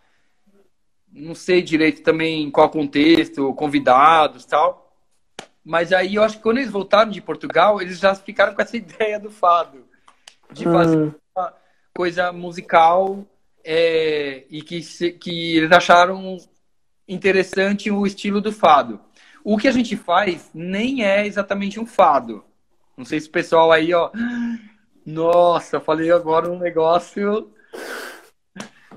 [1.12, 4.84] Não sei direito também em qual contexto, convidados tal.
[5.64, 8.76] Mas aí eu acho que quando eles voltaram de Portugal, eles já ficaram com essa
[8.78, 9.83] ideia do fado.
[10.54, 11.16] De fazer uhum.
[11.36, 11.54] uma
[11.96, 13.26] coisa musical
[13.64, 14.82] é, e que,
[15.14, 16.38] que eles acharam
[17.08, 19.00] interessante o estilo do fado.
[19.44, 22.44] O que a gente faz nem é exatamente um fado,
[22.96, 24.10] Não sei se o pessoal aí, ó.
[25.06, 27.52] Nossa, falei agora um negócio.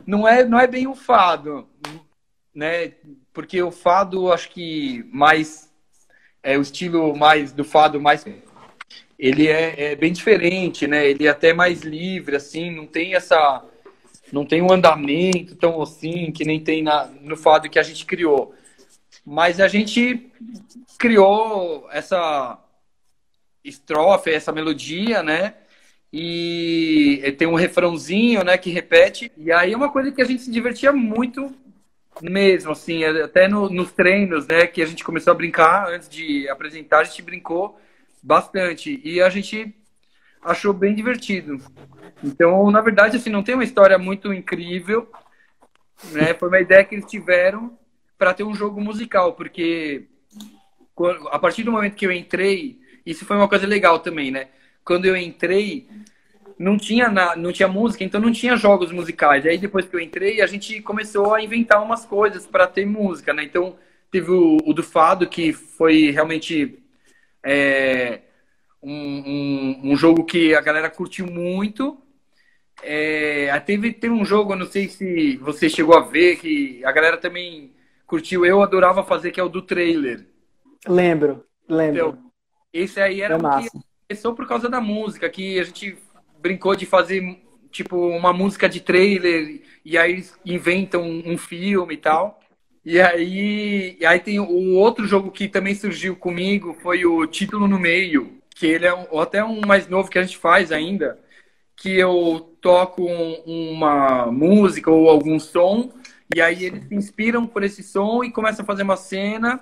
[0.07, 1.69] Não é, não é bem o fado,
[2.55, 2.93] né?
[3.33, 5.67] Porque o fado, acho que mais
[6.43, 8.25] é o estilo mais do fado mais
[9.19, 11.07] ele é, é, bem diferente, né?
[11.09, 13.65] Ele é até mais livre, assim, não tem essa.
[14.33, 18.05] Não tem um andamento tão assim que nem tem na, no fado que a gente
[18.05, 18.55] criou.
[19.25, 20.31] Mas a gente
[20.99, 22.59] criou essa
[23.65, 25.55] estrofe, essa melodia, né?
[26.13, 29.31] E tem um refrãozinho, né, que repete.
[29.37, 31.55] E aí é uma coisa que a gente se divertia muito
[32.23, 36.49] mesmo, assim, até no, nos treinos, né, que a gente começou a brincar antes de
[36.49, 37.79] apresentar, a gente brincou
[38.27, 39.01] bastante.
[39.05, 39.73] E a gente
[40.43, 41.59] achou bem divertido.
[42.23, 45.11] Então, na verdade, assim, não tem uma história muito incrível,
[46.11, 46.35] né?
[46.39, 47.79] Foi uma ideia que eles tiveram
[48.19, 50.09] para ter um jogo musical, porque
[51.31, 54.49] a partir do momento que eu entrei, isso foi uma coisa legal também, né?
[54.83, 55.87] Quando eu entrei,
[56.59, 59.45] não tinha na, não tinha música, então não tinha jogos musicais.
[59.45, 63.35] Aí depois que eu entrei, a gente começou a inventar umas coisas para ter música,
[63.35, 63.45] né?
[63.45, 63.77] Então
[64.11, 66.83] teve o, o do fado que foi realmente
[67.47, 68.23] é,
[68.83, 72.03] um, um, um, jogo que a galera curtiu muito.
[72.83, 77.17] É, teve, teve um jogo, não sei se você chegou a ver, que a galera
[77.17, 77.73] também
[78.05, 78.45] curtiu.
[78.45, 80.27] Eu adorava fazer, que é o do trailer.
[80.89, 82.09] Lembro, lembro.
[82.09, 82.19] Então,
[82.73, 83.71] esse aí era é um que
[84.09, 85.97] começou por causa da música, que a gente
[86.41, 87.23] brincou de fazer
[87.71, 92.41] tipo uma música de trailer e aí inventam um filme e tal.
[92.87, 97.67] E aí, e aí tem o outro jogo que também surgiu comigo, foi o Título
[97.67, 101.19] no Meio, que ele é um, até um mais novo que a gente faz ainda,
[101.75, 105.93] que eu toco um, uma música ou algum som,
[106.33, 109.61] e aí eles se inspiram por esse som e começam a fazer uma cena,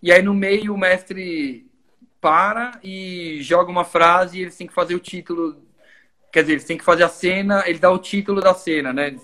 [0.00, 1.66] e aí no meio o mestre
[2.20, 5.60] para e joga uma frase e eles têm que fazer o título,
[6.32, 9.16] quer dizer, eles têm que fazer a cena, ele dá o título da cena, né?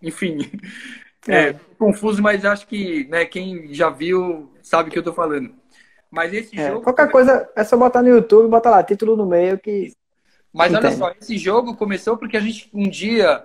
[0.00, 0.38] Enfim,
[1.28, 5.12] é, é, confuso, mas acho que né, quem já viu sabe o que eu tô
[5.12, 5.54] falando.
[6.10, 6.82] Mas esse é, jogo.
[6.82, 9.92] Qualquer coisa é só botar no YouTube, botar lá, título no meio que.
[10.52, 13.44] Mas olha só, esse jogo começou porque a gente um dia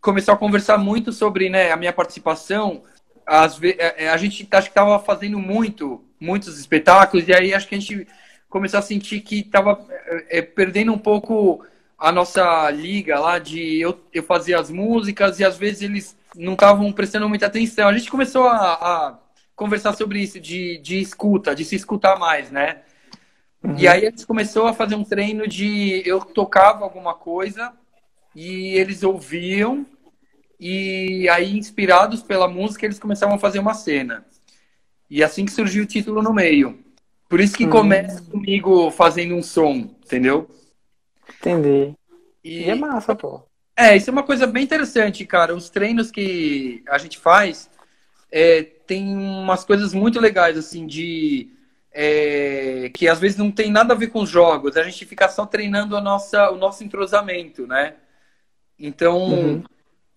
[0.00, 2.82] começou a conversar muito sobre né, a minha participação.
[3.26, 7.54] Às vezes, é, é, a gente acho que estava fazendo muito, muitos espetáculos, e aí
[7.54, 8.06] acho que a gente
[8.50, 9.82] começou a sentir que estava
[10.28, 11.64] é, perdendo um pouco
[11.98, 16.54] a nossa liga lá de eu, eu fazer as músicas e às vezes eles não
[16.54, 17.88] estavam prestando muita atenção.
[17.88, 19.18] A gente começou a, a
[19.54, 22.82] conversar sobre isso, de, de escuta, de se escutar mais, né?
[23.62, 23.76] Uhum.
[23.78, 27.72] E aí a gente começou a fazer um treino de eu tocava alguma coisa
[28.34, 29.86] e eles ouviam
[30.58, 34.24] e aí inspirados pela música eles começavam a fazer uma cena.
[35.08, 36.78] E assim que surgiu o título no meio.
[37.28, 37.70] Por isso que uhum.
[37.70, 39.72] começa comigo fazendo um som,
[40.04, 40.48] entendeu?
[41.28, 41.94] Entendi.
[42.42, 43.42] E, e é massa, pô.
[43.76, 45.54] É, isso é uma coisa bem interessante, cara.
[45.54, 47.68] Os treinos que a gente faz
[48.30, 51.50] é, tem umas coisas muito legais, assim, de.
[51.96, 54.76] É, que às vezes não tem nada a ver com os jogos.
[54.76, 57.94] A gente fica só treinando a nossa, o nosso entrosamento, né?
[58.78, 59.62] Então, uhum.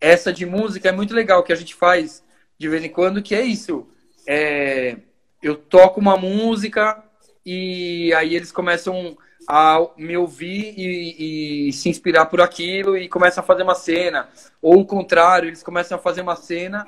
[0.02, 2.24] essa de música é muito legal que a gente faz
[2.58, 3.88] de vez em quando, que é isso.
[4.26, 4.98] É,
[5.42, 7.04] eu toco uma música
[7.46, 9.16] e aí eles começam
[9.48, 14.28] a me ouvir e, e, se inspirar por aquilo e começam a fazer uma cena.
[14.62, 16.86] Ou o contrário, eles começam a fazer uma cena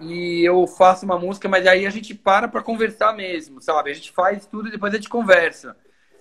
[0.00, 3.90] e eu faço uma música, mas aí a gente para para conversar mesmo, sabe?
[3.90, 5.76] A gente faz tudo e depois a gente conversa.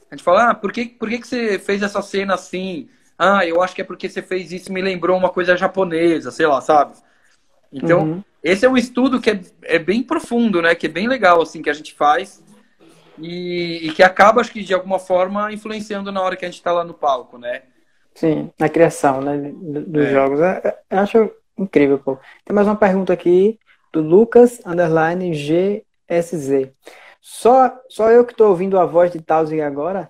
[0.10, 2.90] A gente fala, ah, por que, por que, que você fez essa cena assim?
[3.16, 6.48] Ah, eu acho que é porque você fez isso me lembrou uma coisa japonesa, sei
[6.48, 6.94] lá, sabe?
[7.72, 8.24] Então, uhum.
[8.44, 10.74] esse é um estudo que é, é bem profundo, né?
[10.74, 12.44] Que é bem legal, assim, que a gente faz
[13.22, 16.58] e, e, que acaba, acho que de alguma forma, influenciando na hora que a gente
[16.58, 17.64] está lá no palco, né?
[18.16, 20.12] Sim, na criação né, dos é.
[20.12, 20.40] jogos.
[20.40, 22.18] Eu, eu acho incrível, pô.
[22.46, 23.60] Tem mais uma pergunta aqui
[23.94, 26.72] do Lucas Underline GSZ.
[27.22, 30.10] Só, só eu que estou ouvindo a voz de Tausig agora?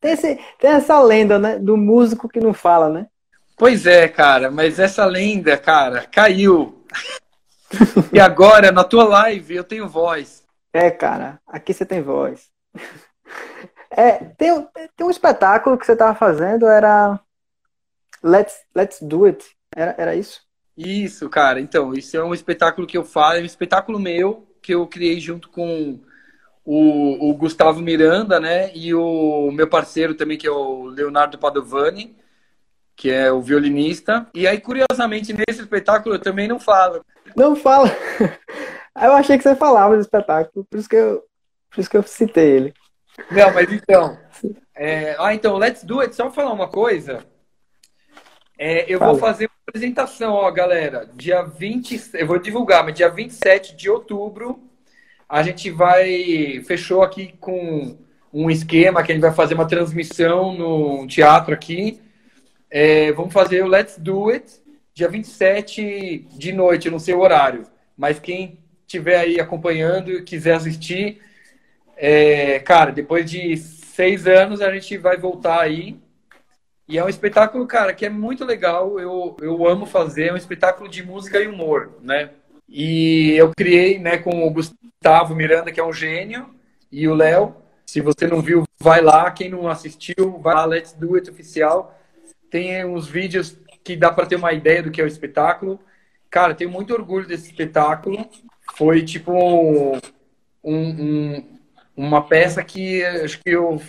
[0.00, 1.58] tem, esse, tem essa lenda, né?
[1.58, 3.06] Do músico que não fala, né?
[3.56, 6.84] Pois é, cara, mas essa lenda, cara, caiu.
[8.12, 10.45] e agora, na tua live, eu tenho voz.
[10.76, 12.50] É, cara, aqui você tem voz.
[13.88, 17.18] É, tem, tem um espetáculo que você estava fazendo, era
[18.22, 19.42] Let's, Let's Do It.
[19.74, 20.42] Era, era isso?
[20.76, 21.60] Isso, cara.
[21.60, 25.18] Então, isso é um espetáculo que eu falo, é um espetáculo meu que eu criei
[25.18, 25.98] junto com
[26.62, 28.70] o, o Gustavo Miranda, né?
[28.74, 32.14] E o meu parceiro também, que é o Leonardo Padovani,
[32.94, 34.26] que é o violinista.
[34.34, 37.02] E aí, curiosamente, nesse espetáculo eu também não falo.
[37.34, 37.88] Não fala.
[38.96, 41.22] Aí eu achei que você falava do espetáculo, por isso que eu,
[41.70, 42.74] por isso que eu citei ele.
[43.30, 44.18] Não, mas então,
[44.74, 46.14] É, ah, então, let's do it.
[46.14, 47.24] Só falar uma coisa.
[48.58, 49.12] É, eu Fala.
[49.12, 51.10] vou fazer uma apresentação, ó, galera.
[51.14, 54.62] Dia 20, eu vou divulgar, mas dia 27 de outubro,
[55.28, 56.62] a gente vai.
[56.66, 57.98] Fechou aqui com
[58.32, 62.00] um esquema que a gente vai fazer uma transmissão no teatro aqui.
[62.70, 64.50] É, vamos fazer o Let's Do It,
[64.94, 67.66] dia 27 de noite, não sei o horário.
[67.96, 71.20] Mas quem estiver aí acompanhando e quiser assistir,
[71.96, 75.98] é, cara, depois de seis anos a gente vai voltar aí
[76.88, 79.00] e é um espetáculo, cara, que é muito legal.
[79.00, 80.28] Eu, eu amo fazer.
[80.28, 82.30] É um espetáculo de música e humor, né?
[82.68, 86.54] E eu criei, né, com o Gustavo Miranda, que é um gênio,
[86.90, 87.56] e o Léo.
[87.84, 89.30] Se você não viu, vai lá.
[89.32, 91.98] Quem não assistiu, vai lá, Let's Do It Oficial.
[92.50, 95.80] Tem uns vídeos que dá para ter uma ideia do que é o espetáculo.
[96.30, 98.28] Cara, tenho muito orgulho desse espetáculo.
[98.74, 99.98] Foi tipo um,
[100.62, 101.44] um,
[101.96, 103.80] uma peça que acho que eu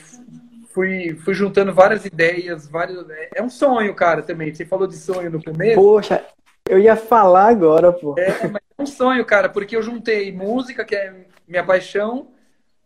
[0.78, 3.06] fui, fui juntando várias ideias, vários.
[3.34, 4.54] É um sonho, cara, também.
[4.54, 5.76] Você falou de sonho no começo.
[5.82, 6.24] Poxa,
[6.70, 8.16] eu ia falar agora, pô.
[8.18, 11.14] É, mas é um sonho, cara, porque eu juntei música, que é
[11.48, 12.28] minha paixão,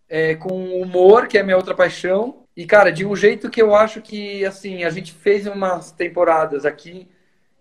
[0.08, 2.44] é, com humor, que é minha outra paixão.
[2.56, 6.66] E, cara, de um jeito que eu acho que, assim, a gente fez umas temporadas
[6.66, 7.08] aqui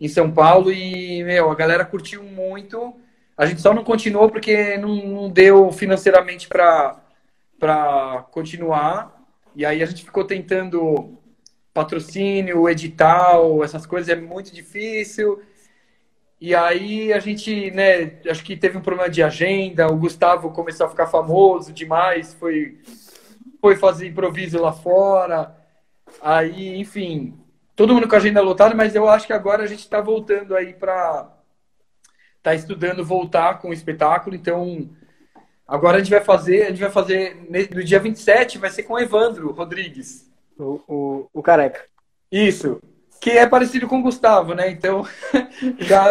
[0.01, 2.95] em São Paulo e, meu, a galera curtiu muito.
[3.41, 9.19] A gente só não continuou porque não, não deu financeiramente para continuar.
[9.57, 11.19] E aí a gente ficou tentando
[11.73, 15.41] patrocínio, edital, essas coisas, é muito difícil.
[16.39, 20.85] E aí a gente, né, acho que teve um problema de agenda, o Gustavo começou
[20.85, 22.79] a ficar famoso demais, foi,
[23.59, 25.57] foi fazer improviso lá fora.
[26.21, 27.41] Aí, enfim,
[27.75, 30.55] todo mundo com a agenda lotada, mas eu acho que agora a gente está voltando
[30.55, 31.40] aí para.
[32.41, 34.89] Está estudando voltar com o espetáculo, então
[35.71, 38.95] Agora a gente vai fazer, a gente vai fazer no dia 27, vai ser com
[38.95, 40.29] o Evandro Rodrigues.
[40.59, 41.85] O, o, o careca.
[42.31, 42.83] Isso.
[43.21, 44.69] Que é parecido com o Gustavo, né?
[44.69, 45.07] Então,
[45.79, 46.07] já,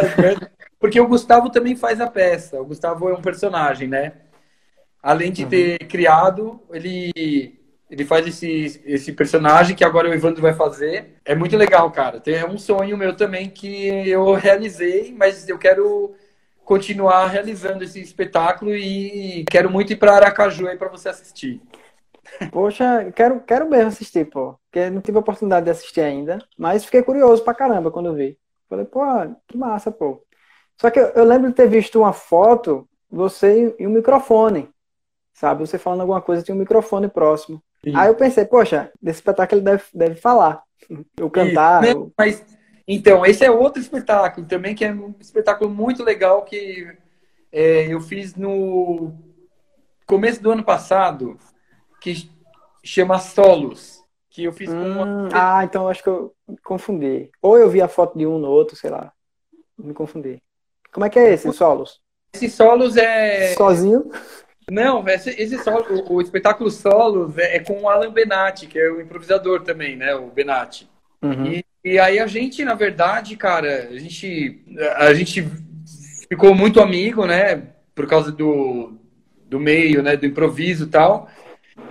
[0.79, 2.61] porque o Gustavo também faz a peça.
[2.61, 4.13] O Gustavo é um personagem, né?
[5.03, 5.87] Além de ter uhum.
[5.89, 7.59] criado, ele
[7.89, 11.15] ele faz esse, esse personagem que agora o Evandro vai fazer.
[11.25, 12.19] É muito legal, cara.
[12.19, 16.15] Tem um sonho meu também que eu realizei, mas eu quero
[16.69, 21.59] continuar realizando esse espetáculo e quero muito ir para Aracaju aí para você assistir.
[22.51, 24.53] Poxa, quero, quero mesmo assistir, pô.
[24.65, 28.37] Porque não tive a oportunidade de assistir ainda, mas fiquei curioso pra caramba quando vi.
[28.69, 29.01] Falei, pô,
[29.47, 30.23] que massa, pô.
[30.79, 34.69] Só que eu, eu lembro de ter visto uma foto, você e um microfone,
[35.33, 35.65] sabe?
[35.65, 37.63] Você falando alguma coisa, tinha um microfone próximo.
[37.83, 37.95] Sim.
[37.95, 40.61] Aí eu pensei, poxa, desse espetáculo ele deve, deve falar.
[41.17, 41.83] Eu cantar.
[41.83, 42.11] Eu...
[42.15, 42.45] Mas
[42.91, 46.91] então, esse é outro espetáculo também, que é um espetáculo muito legal que
[47.51, 49.13] é, eu fiz no
[50.07, 51.37] começo do ano passado,
[52.01, 52.31] que
[52.83, 55.05] chama Solos, que eu fiz hum, com uma...
[55.05, 56.33] Hum, ah, então acho que eu
[56.63, 57.29] confundi.
[57.39, 59.13] Ou eu vi a foto de um no outro, sei lá.
[59.77, 60.41] Me confundi.
[60.91, 62.01] Como é que é esse, Solos?
[62.33, 63.53] Esse Solos é...
[63.53, 64.09] Sozinho?
[64.71, 68.79] Não, esse, esse solo, o, o espetáculo Solos é, é, com o Alan Benatti, que
[68.79, 70.15] é o improvisador também, né?
[70.15, 70.89] O Benatti.
[71.21, 71.45] Uhum.
[71.45, 74.61] E e aí a gente, na verdade, cara, a gente,
[74.97, 75.43] a gente
[76.29, 77.63] ficou muito amigo, né?
[77.95, 78.93] Por causa do,
[79.47, 80.15] do meio, né?
[80.15, 81.27] Do improviso e tal.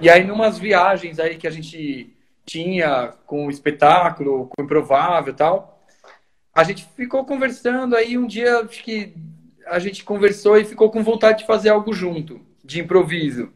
[0.01, 2.14] E aí, numas viagens aí que a gente
[2.46, 5.84] tinha com o espetáculo, com o improvável e tal,
[6.55, 9.12] a gente ficou conversando aí um dia, acho que
[9.66, 13.53] a gente conversou e ficou com vontade de fazer algo junto, de improviso.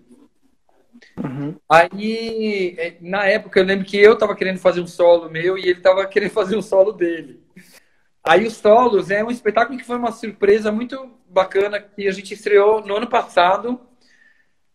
[1.16, 1.56] Uhum.
[1.68, 5.68] Aí, é, na época, eu lembro que eu tava querendo fazer um solo meu e
[5.68, 7.42] ele tava querendo fazer um solo dele.
[8.24, 12.34] Aí, os solos é um espetáculo que foi uma surpresa muito bacana que a gente
[12.34, 13.80] estreou no ano passado,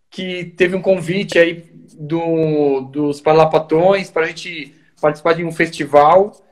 [0.10, 6.44] que teve um convite aí do, dos Parlapatões para a gente participar de um festival.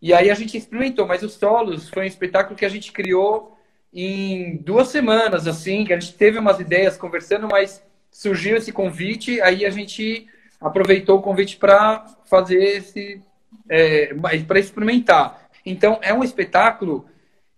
[0.00, 3.56] E aí a gente experimentou, mas os solos foi um espetáculo que a gente criou
[3.92, 7.82] em duas semanas, assim, que a gente teve umas ideias conversando, mas
[8.18, 10.26] surgiu esse convite, aí a gente
[10.60, 13.22] aproveitou o convite para fazer esse.
[13.68, 14.12] É,
[14.44, 15.48] para experimentar.
[15.64, 17.06] Então, é um espetáculo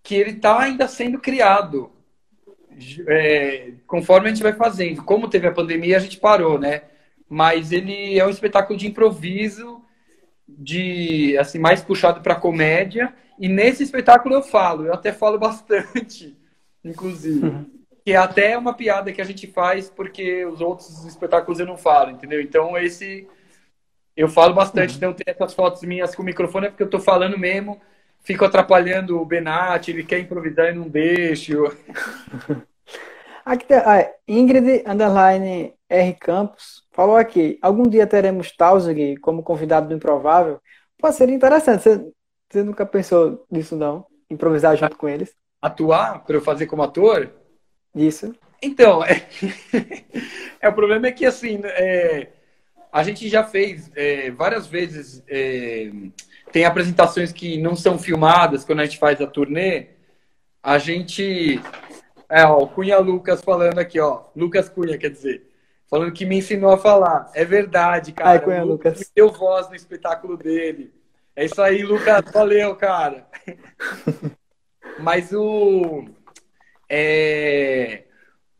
[0.03, 1.91] que ele está ainda sendo criado.
[3.09, 5.03] É, conforme a gente vai fazendo.
[5.03, 6.83] Como teve a pandemia, a gente parou, né?
[7.27, 9.83] Mas ele é um espetáculo de improviso,
[10.47, 13.15] de assim mais puxado para comédia.
[13.39, 16.37] E nesse espetáculo eu falo, eu até falo bastante,
[16.85, 17.80] inclusive.
[18.05, 21.77] Que é até uma piada que a gente faz porque os outros espetáculos eu não
[21.77, 22.41] falo, entendeu?
[22.41, 23.29] Então esse
[24.17, 24.97] eu falo bastante, uhum.
[24.97, 27.81] então tem essas fotos minhas com o microfone é porque eu tô falando mesmo,
[28.23, 31.65] fico atrapalhando o Benatti, ele quer improvisar e não deixo.
[33.45, 36.15] Aqui ah, Ingrid underline R.
[36.15, 40.61] Campos falou aqui: algum dia teremos Tausig como convidado do Improvável?
[40.99, 41.83] Pô, seria interessante.
[41.83, 42.13] Você,
[42.49, 44.07] você nunca pensou nisso, não?
[44.31, 45.35] Improvisar junto com eles?
[45.61, 47.33] Atuar para eu fazer como ator?
[47.95, 48.35] Isso.
[48.63, 49.27] Então, é,
[50.61, 52.29] é o problema é que assim, é,
[52.93, 55.23] a gente já fez é, várias vezes.
[55.29, 55.91] É,
[56.53, 59.89] tem apresentações que não são filmadas quando a gente faz a turnê.
[60.63, 61.61] A gente.
[62.29, 64.25] É, ó, o Cunha Lucas falando aqui, ó.
[64.37, 65.49] Lucas Cunha, quer dizer.
[65.89, 67.31] Falando que me ensinou a falar.
[67.35, 68.31] É verdade, cara.
[68.31, 68.99] Ai, Cunha Lucas.
[68.99, 70.93] Me deu voz no espetáculo dele.
[71.35, 72.23] É isso aí, Lucas.
[72.33, 73.27] Valeu, cara.
[74.99, 76.05] Mas o.
[76.91, 78.03] É,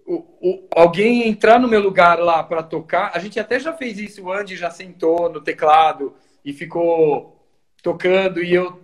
[0.07, 3.11] o, o, alguém entrar no meu lugar lá para tocar.
[3.13, 4.25] A gente até já fez isso.
[4.25, 6.15] O Andy já sentou no teclado
[6.45, 7.45] e ficou
[7.83, 8.43] tocando.
[8.43, 8.81] E eu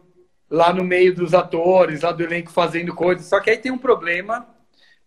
[0.51, 3.27] lá no meio dos atores, lá do elenco fazendo coisas.
[3.27, 4.47] Só que aí tem um problema.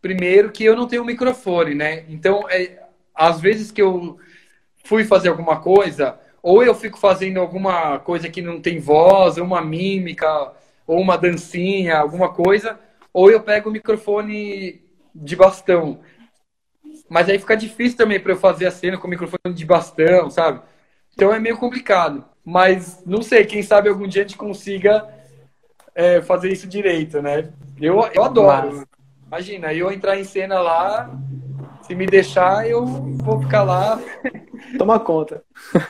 [0.02, 2.06] Primeiro, que eu não tenho microfone, né?
[2.08, 2.82] Então, é,
[3.14, 4.18] às vezes que eu
[4.86, 9.44] fui fazer alguma coisa, ou eu fico fazendo alguma coisa que não tem voz, ou
[9.44, 10.54] uma mímica,
[10.88, 12.80] ou uma dancinha, alguma coisa,
[13.20, 14.82] ou eu pego o microfone
[15.14, 16.00] de bastão.
[17.10, 20.30] Mas aí fica difícil também para eu fazer a cena com o microfone de bastão,
[20.30, 20.62] sabe?
[21.14, 22.24] Então é meio complicado.
[22.46, 25.06] Mas não sei, quem sabe algum dia a gente consiga
[25.94, 27.50] é, fazer isso direito, né?
[27.82, 28.78] Eu, eu adoro.
[28.78, 28.86] Mas...
[29.28, 31.12] Imagina, eu entrar em cena lá,
[31.82, 34.00] se me deixar, eu vou ficar lá.
[34.80, 35.44] Toma conta.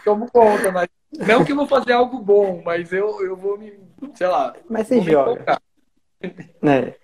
[0.03, 0.89] Tomo conta, mas
[1.27, 3.79] não que eu vou fazer algo bom, mas eu, eu vou me,
[4.15, 4.55] sei lá.
[4.67, 5.59] Mas você joga.
[6.21, 6.98] É.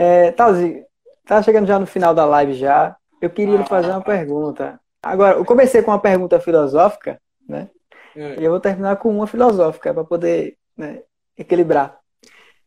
[0.00, 0.86] É, Tauzi,
[1.26, 2.96] tá chegando já no final da live já.
[3.20, 4.80] Eu queria lhe fazer uma pergunta.
[5.02, 7.68] Agora, eu comecei com uma pergunta filosófica, né?
[8.14, 8.38] É.
[8.38, 11.02] E eu vou terminar com uma filosófica para poder né,
[11.36, 11.98] equilibrar.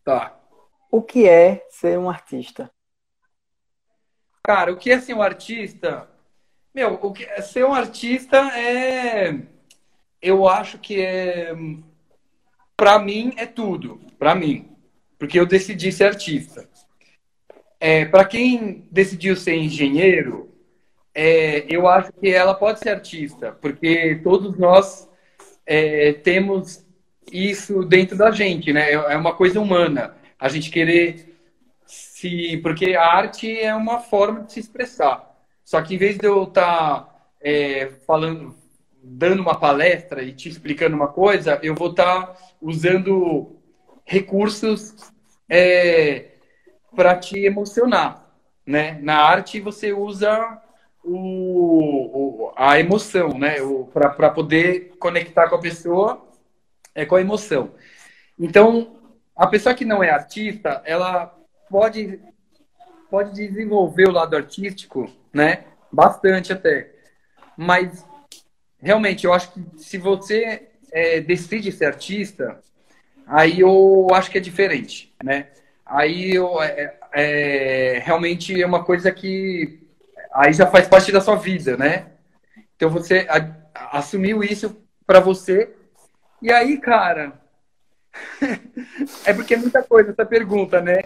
[0.04, 0.38] Tá.
[0.92, 2.70] O que é ser um artista?
[4.44, 6.10] Cara, o que é ser um artista?
[6.76, 9.40] Meu, o que é ser um artista é.
[10.22, 11.56] Eu acho que é.
[12.76, 14.02] Para mim é tudo.
[14.20, 14.76] Para mim.
[15.18, 16.68] Porque eu decidi ser artista.
[17.84, 20.54] É, para quem decidiu ser engenheiro,
[21.16, 25.10] é, eu acho que ela pode ser artista, porque todos nós
[25.66, 26.86] é, temos
[27.32, 28.92] isso dentro da gente, né?
[28.92, 30.16] É uma coisa humana.
[30.40, 31.36] A gente querer
[31.88, 32.58] se.
[32.58, 35.36] Porque a arte é uma forma de se expressar.
[35.64, 38.56] Só que em vez de eu estar tá, é, falando,
[39.02, 43.56] dando uma palestra e te explicando uma coisa, eu vou estar tá usando
[44.06, 45.12] recursos
[45.50, 46.31] é,
[46.96, 48.28] para te emocionar.
[48.66, 49.00] Né?
[49.02, 50.62] Na arte você usa
[51.04, 53.56] o, o a emoção, né?
[53.92, 56.28] Para poder conectar com a pessoa
[56.94, 57.72] é com a emoção.
[58.38, 58.98] Então,
[59.36, 61.36] a pessoa que não é artista, ela
[61.70, 62.20] pode,
[63.10, 65.66] pode desenvolver o lado artístico, né?
[65.92, 66.92] Bastante até.
[67.58, 68.06] Mas,
[68.80, 72.60] realmente, eu acho que se você é, decide ser artista,
[73.26, 75.48] aí eu acho que é diferente, né?
[75.92, 79.86] Aí eu, é, é, realmente é uma coisa que
[80.34, 82.14] aí já faz parte da sua vida, né?
[82.78, 85.76] Então você a, assumiu isso para você
[86.42, 87.34] e aí, cara,
[89.26, 91.02] é porque é muita coisa essa pergunta, né?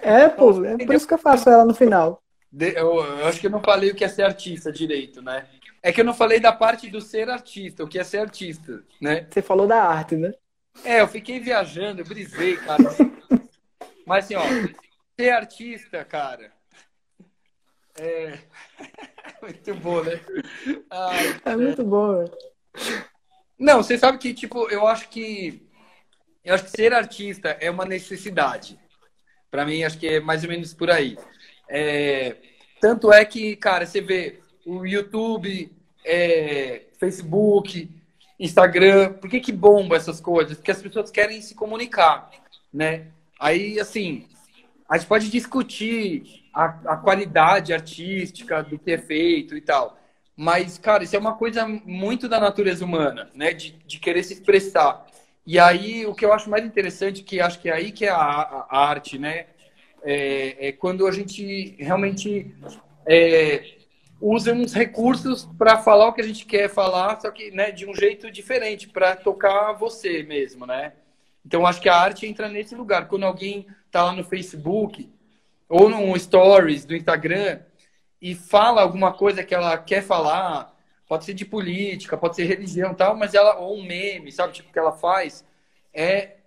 [0.00, 2.22] É, pô, é por isso que eu faço ela no final.
[2.56, 5.46] Eu, eu, acho que eu não falei o que é ser artista direito, né?
[5.82, 8.84] É que eu não falei da parte do ser artista, o que é ser artista,
[9.00, 9.26] né?
[9.28, 10.32] Você falou da arte, né?
[10.84, 12.84] É, eu fiquei viajando, eu brisei, cara.
[14.06, 14.42] Mas assim, ó,
[15.18, 16.52] ser artista, cara,
[17.98, 18.38] é
[19.42, 20.20] muito bom, né?
[20.88, 22.32] Ai, é muito bom, velho.
[23.58, 25.66] Não, você sabe que, tipo, eu acho que.
[26.44, 28.78] Eu acho que ser artista é uma necessidade.
[29.50, 31.18] Para mim, acho que é mais ou menos por aí.
[31.68, 32.36] É,
[32.80, 35.72] tanto é que, cara, você vê o YouTube,
[36.04, 37.90] é, Facebook,
[38.38, 40.56] Instagram, por que, que bomba essas coisas?
[40.56, 42.30] Porque as pessoas querem se comunicar,
[42.72, 43.08] né?
[43.38, 44.26] Aí, assim,
[44.88, 49.98] a gente pode discutir a, a qualidade artística do que é feito e tal.
[50.36, 53.52] Mas, cara, isso é uma coisa muito da natureza humana, né?
[53.52, 55.06] De, de querer se expressar.
[55.46, 58.10] E aí, o que eu acho mais interessante, que acho que é aí que é
[58.10, 58.16] a,
[58.68, 59.46] a arte, né?
[60.02, 62.54] É, é, quando a gente realmente
[63.06, 63.76] é,
[64.20, 67.86] usa uns recursos para falar o que a gente quer falar, só que né, de
[67.86, 70.92] um jeito diferente, para tocar você mesmo, né?
[71.46, 73.06] Então, acho que a arte entra nesse lugar.
[73.06, 75.08] Quando alguém está lá no Facebook
[75.68, 77.60] ou no Stories do Instagram
[78.20, 80.76] e fala alguma coisa que ela quer falar,
[81.06, 84.72] pode ser de política, pode ser religião tal, mas ela, ou um meme, sabe, tipo,
[84.72, 85.44] que ela faz,
[85.94, 86.38] é,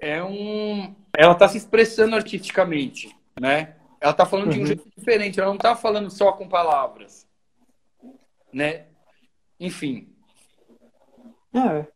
[0.00, 0.94] é um.
[1.14, 3.76] Ela está se expressando artisticamente, né?
[4.00, 4.52] Ela está falando uhum.
[4.52, 4.66] de um uhum.
[4.68, 7.26] jeito diferente, ela não está falando só com palavras.
[8.50, 8.86] né?
[9.60, 10.08] Enfim.
[11.52, 11.95] É.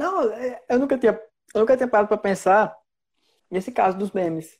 [0.00, 1.12] Não, é, eu nunca tinha,
[1.54, 2.74] eu nunca tinha parado para pensar
[3.50, 4.58] nesse caso dos memes.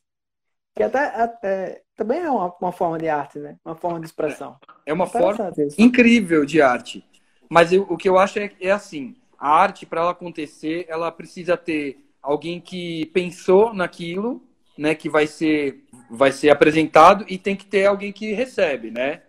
[0.77, 3.57] Que até, até também é uma, uma, forma de arte, né?
[3.65, 4.59] Uma forma de expressão.
[4.85, 5.81] É uma forma isso.
[5.81, 7.03] incrível de arte.
[7.49, 11.11] Mas eu, o que eu acho é, é assim: a arte, para ela acontecer, ela
[11.11, 14.43] precisa ter alguém que pensou naquilo,
[14.77, 14.95] né?
[14.95, 19.23] Que vai ser, vai ser apresentado e tem que ter alguém que recebe, né?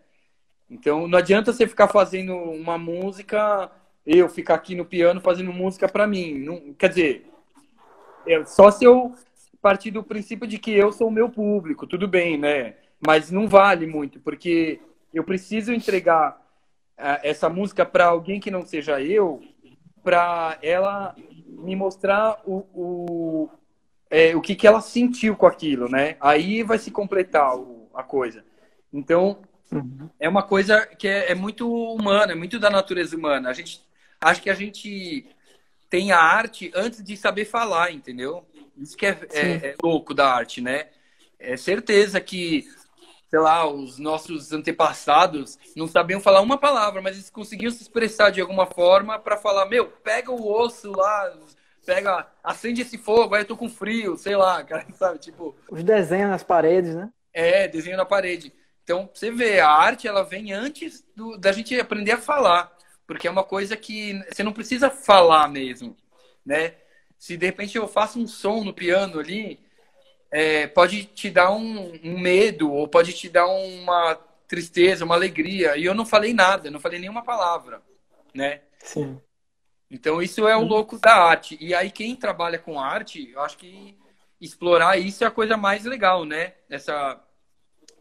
[0.70, 3.72] Então não adianta você ficar fazendo uma música,
[4.06, 6.39] eu ficar aqui no piano fazendo música para mim.
[6.39, 7.32] Não, quer dizer,
[8.28, 9.14] é só se eu
[9.62, 12.76] partir do princípio de que eu sou o meu público, tudo bem, né?
[13.06, 14.80] Mas não vale muito, porque
[15.14, 16.32] eu preciso entregar
[16.97, 19.41] uh, essa música para alguém que não seja eu,
[20.04, 21.16] para ela
[21.47, 23.49] me mostrar o, o,
[24.10, 26.16] é, o que, que ela sentiu com aquilo, né?
[26.20, 28.43] Aí vai se completar o, a coisa.
[28.91, 29.38] Então,
[29.72, 30.10] Uhum.
[30.20, 33.49] É uma coisa que é, é, muito humana, é muito da natureza humana.
[33.49, 33.82] A gente
[34.22, 35.26] acho que a gente
[35.89, 38.45] tem a arte antes de saber falar, entendeu?
[38.78, 40.88] Isso que é, é, é louco da arte, né?
[41.38, 42.65] É certeza que,
[43.30, 48.30] sei lá, os nossos antepassados não sabiam falar uma palavra, mas eles conseguiam se expressar
[48.30, 51.34] de alguma forma para falar, meu, pega o osso lá,
[51.86, 55.19] pega, acende esse fogo, aí eu tô com frio, sei lá, cara, sabe?
[55.19, 55.55] Tipo.
[55.69, 57.09] Os desenhos nas paredes, né?
[57.34, 58.53] É, desenho na parede.
[58.84, 62.72] Então, você vê, a arte ela vem antes do, da gente aprender a falar,
[63.12, 65.97] porque é uma coisa que você não precisa falar mesmo,
[66.45, 66.76] né?
[67.20, 69.59] Se de repente eu faço um som no piano ali,
[70.32, 74.16] é, pode te dar um, um, medo ou pode te dar uma
[74.47, 75.76] tristeza, uma alegria.
[75.76, 77.82] E eu não falei nada, não falei nenhuma palavra,
[78.34, 78.62] né?
[78.80, 79.20] Sim.
[79.89, 81.57] Então isso é o louco da arte.
[81.59, 83.99] E aí quem trabalha com arte, eu acho que
[84.39, 86.53] explorar isso é a coisa mais legal, né?
[86.70, 87.22] Essa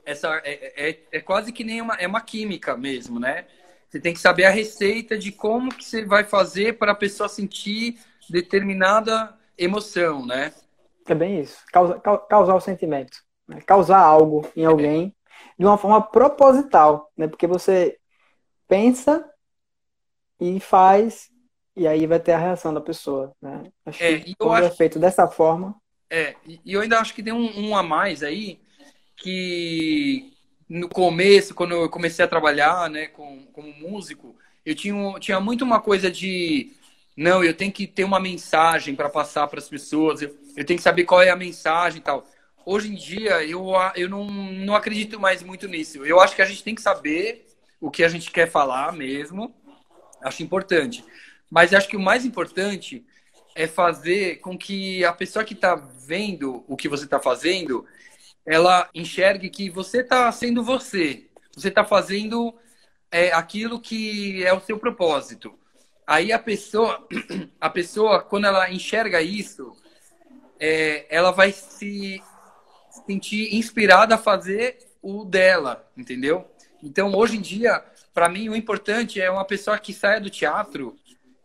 [0.05, 3.47] essa é, é, é, quase que nem uma, é uma química mesmo, né?
[3.91, 7.29] Você tem que saber a receita de como que você vai fazer para a pessoa
[7.29, 10.55] sentir determinada emoção, né?
[11.07, 11.59] É bem isso.
[11.73, 13.19] Causa, causar o sentimento.
[13.49, 13.61] Né?
[13.63, 15.13] Causar algo em alguém
[15.59, 17.27] de uma forma proposital, né?
[17.27, 17.99] Porque você
[18.69, 19.29] pensa
[20.41, 21.29] e faz
[21.77, 23.65] e aí vai ter a reação da pessoa, né?
[23.85, 24.75] Acho é, que quando é acho...
[24.75, 25.75] é feito dessa forma...
[26.09, 28.61] É, e eu ainda acho que tem um, um a mais aí,
[29.17, 30.33] que
[30.71, 35.65] no começo, quando eu comecei a trabalhar, né, com, como músico, eu tinha, tinha muito
[35.65, 36.73] uma coisa de
[37.17, 40.79] não, eu tenho que ter uma mensagem para passar para as pessoas, eu, eu tenho
[40.79, 42.25] que saber qual é a mensagem e tal.
[42.65, 46.05] Hoje em dia, eu, eu não, não acredito mais muito nisso.
[46.05, 47.49] Eu acho que a gente tem que saber
[47.81, 49.53] o que a gente quer falar mesmo,
[50.23, 51.05] acho importante.
[51.51, 53.05] Mas acho que o mais importante
[53.57, 57.85] é fazer com que a pessoa que está vendo o que você está fazendo,
[58.51, 61.29] ela enxergue que você está sendo você.
[61.55, 62.53] Você está fazendo
[63.09, 65.57] é, aquilo que é o seu propósito.
[66.05, 67.07] Aí a pessoa,
[67.61, 69.77] a pessoa quando ela enxerga isso,
[70.59, 72.21] é, ela vai se
[73.07, 76.45] sentir inspirada a fazer o dela, entendeu?
[76.83, 80.97] Então, hoje em dia, para mim, o importante é uma pessoa que saia do teatro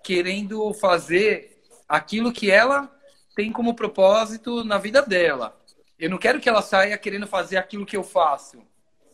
[0.03, 2.91] querendo fazer aquilo que ela
[3.35, 5.55] tem como propósito na vida dela.
[5.97, 8.61] Eu não quero que ela saia querendo fazer aquilo que eu faço.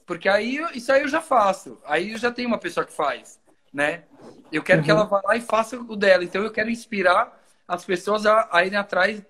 [0.06, 1.80] Porque aí isso aí eu já faço.
[1.86, 3.40] Aí eu já tenho uma pessoa que faz,
[3.74, 4.04] né?
[4.52, 4.86] Eu quero uhum.
[4.86, 6.24] que ela vá lá e faça o dela.
[6.24, 9.24] Então eu quero inspirar as pessoas a, a irem atrás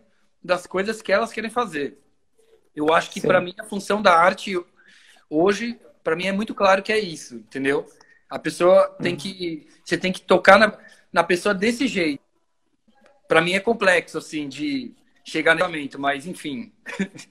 [0.44, 2.00] das coisas que elas querem fazer.
[2.76, 4.60] Eu acho que para mim a função da arte
[5.30, 7.86] hoje, para mim é muito claro que é isso, entendeu?
[8.30, 9.20] A pessoa tem uhum.
[9.20, 10.78] que você tem que tocar na,
[11.12, 12.24] na pessoa desse jeito.
[13.28, 16.72] Para mim é complexo assim de chegar nesse momento, mas enfim.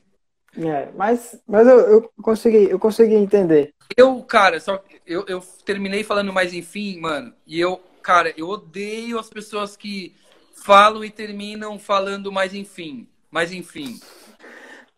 [0.59, 3.73] É, mas, mas eu, eu, consegui, eu consegui entender.
[3.97, 7.33] Eu, cara, só eu, eu terminei falando mais enfim, mano.
[7.47, 10.15] E eu, cara, eu odeio as pessoas que
[10.55, 13.07] falam e terminam falando mais enfim.
[13.31, 14.01] Mas enfim.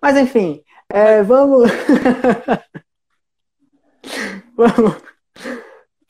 [0.00, 1.70] Mas enfim, é, vamos.
[4.56, 5.02] vamos.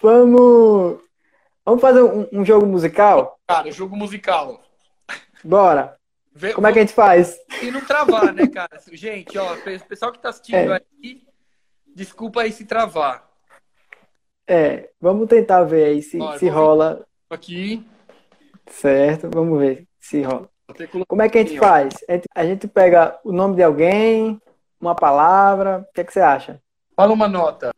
[0.01, 1.03] Vamos.
[1.65, 3.39] Vamos fazer um, um jogo musical?
[3.47, 4.61] Cara, jogo musical.
[5.45, 5.97] Bora.
[6.35, 7.39] Vê, Como é que a gente faz?
[7.63, 8.81] E não travar, né, cara?
[8.93, 10.83] Gente, ó, o pessoal que tá assistindo é.
[11.03, 11.23] aí,
[11.95, 13.29] desculpa aí se travar.
[14.47, 17.07] É, vamos tentar ver aí se, ó, se rola.
[17.29, 17.87] Aqui.
[18.67, 20.49] Certo, vamos ver se rola.
[21.07, 21.95] Como é que a gente faz?
[22.35, 24.41] A gente pega o nome de alguém,
[24.81, 26.61] uma palavra, o que, é que você acha?
[26.97, 27.75] Fala uma nota.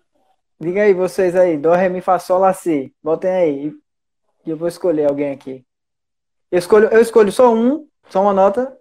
[0.61, 2.95] Diga aí, vocês aí, Dó, Ré, Mi, Fá, Sol, Lá, Si.
[3.03, 3.73] Botem aí.
[4.47, 5.65] E eu vou escolher alguém aqui.
[6.51, 8.79] Eu escolho, eu escolho só um só uma nota?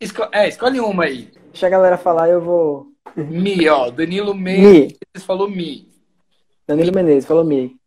[0.00, 1.32] Esco é, escolhe uma aí.
[1.50, 2.86] Deixa a galera falar, eu vou.
[3.16, 3.90] Mi, ó.
[3.90, 5.20] Danilo Menezes Mi.
[5.20, 5.88] falou Mi.
[6.66, 7.78] Danilo Menezes falou Mi.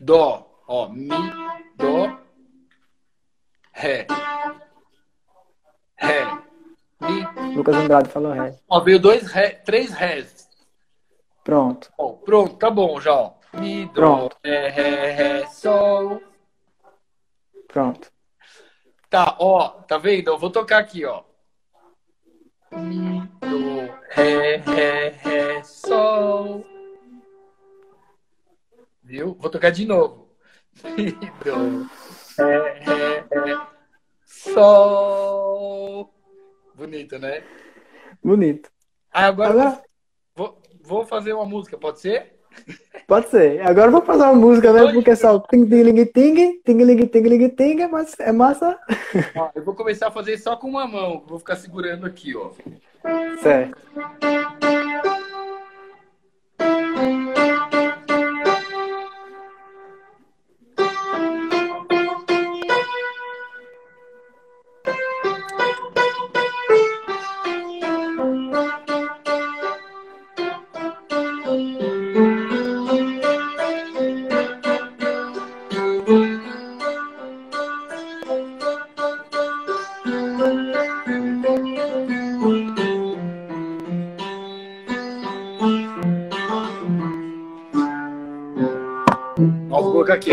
[0.00, 0.46] Dó.
[0.66, 1.08] Ó, Mi,
[1.76, 2.16] Dó,
[3.72, 4.06] Ré.
[5.96, 6.24] Ré.
[7.00, 7.56] Mi.
[7.56, 8.56] Lucas Andrade falou Ré.
[8.68, 10.48] Ó, veio dois Ré, três Rés.
[11.42, 11.90] Pronto.
[11.98, 13.32] Ó, pronto, tá bom já, ó.
[13.54, 14.36] Mi, Dó, Pronto.
[14.44, 16.22] Ré, Ré, Ré, Sol.
[17.66, 18.12] Pronto.
[19.10, 20.28] Tá, ó, tá vendo?
[20.28, 21.24] Eu vou tocar aqui, ó.
[22.70, 26.64] Mi, Dó, Ré, Ré, Ré, Sol.
[29.02, 29.34] Viu?
[29.34, 30.32] Vou tocar de novo.
[30.96, 31.10] Mi,
[31.44, 31.88] Dó,
[32.38, 33.66] Ré, Ré, Ré,
[34.24, 36.14] Sol.
[36.76, 37.42] Bonito, né?
[38.22, 38.70] Bonito.
[39.10, 39.82] Agora Agora,
[40.36, 42.39] vou, vou fazer uma música, pode ser?
[43.06, 43.60] Pode ser.
[43.62, 46.84] Agora eu vou fazer uma música mesmo, porque é só ting ting ling ting, ting
[46.84, 48.78] ling ting ling ting, mas é massa.
[49.36, 51.24] Ó, eu vou começar a fazer só com uma mão.
[51.26, 52.50] Vou ficar segurando aqui, ó.
[53.42, 53.76] Certo.
[89.70, 90.30] Ó, colocar aqui,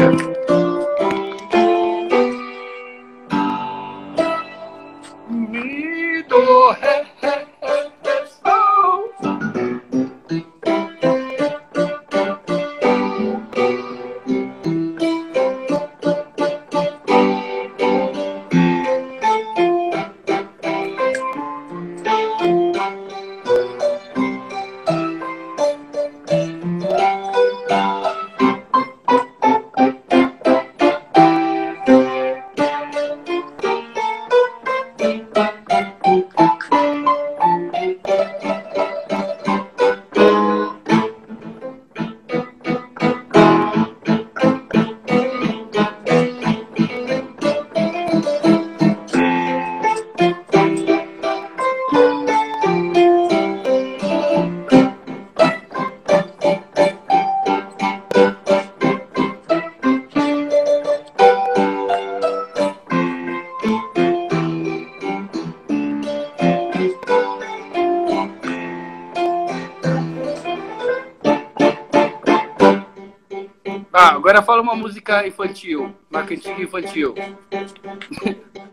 [75.17, 77.15] música infantil, uma cantiga infantil.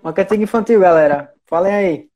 [0.02, 1.32] Uma cantiga infantil, galera.
[1.46, 2.08] Falem aí.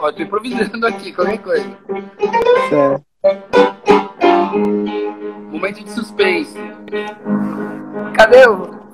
[0.00, 1.78] Ó, tô improvisando aqui, qualquer coisa.
[2.68, 3.04] Certo.
[5.50, 6.56] Momento de suspense.
[8.16, 8.38] Cadê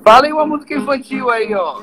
[0.03, 1.81] aí uma música infantil aí, ó.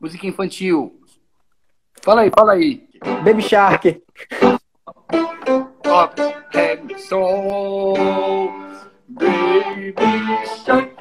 [0.00, 0.97] Música infantil.
[2.02, 2.88] Fala aí, fala aí.
[3.24, 4.02] Baby Shark.
[5.86, 6.08] Ó,
[6.54, 7.96] é sol,
[9.08, 9.94] baby
[10.66, 10.98] shark.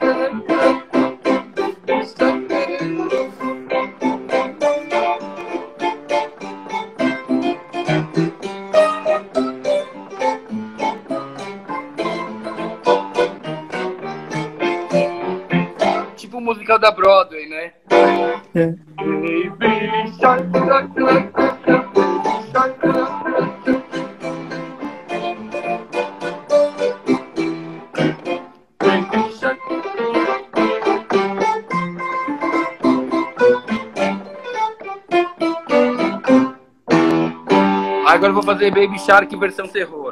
[16.16, 17.74] Tipo o musical da Broadway, né?
[18.56, 18.74] É.
[38.08, 40.07] Agora eu vou fazer Baby Shark versão terror.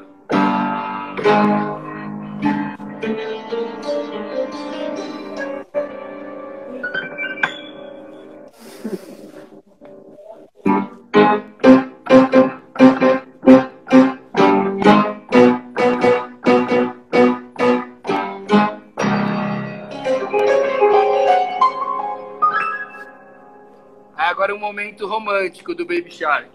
[25.73, 26.54] Do Baby Shark.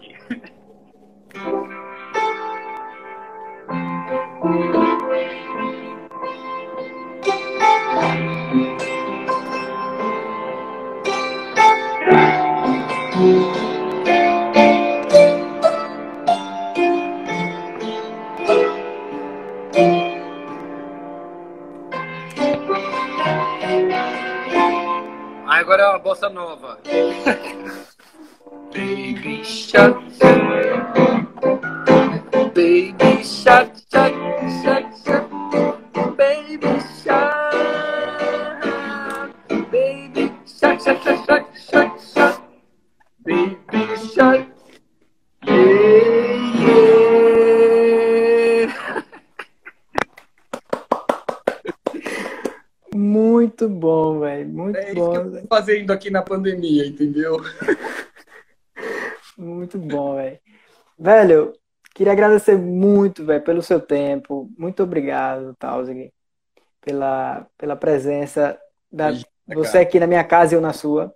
[56.01, 57.37] Aqui na pandemia, entendeu?
[59.37, 60.39] Muito bom, velho.
[60.99, 61.53] Velho,
[61.95, 64.51] queria agradecer muito, velho, pelo seu tempo.
[64.57, 66.13] Muito obrigado, Tausig,
[66.81, 68.59] pela, pela presença
[68.91, 71.13] da você aqui na minha casa e eu na sua.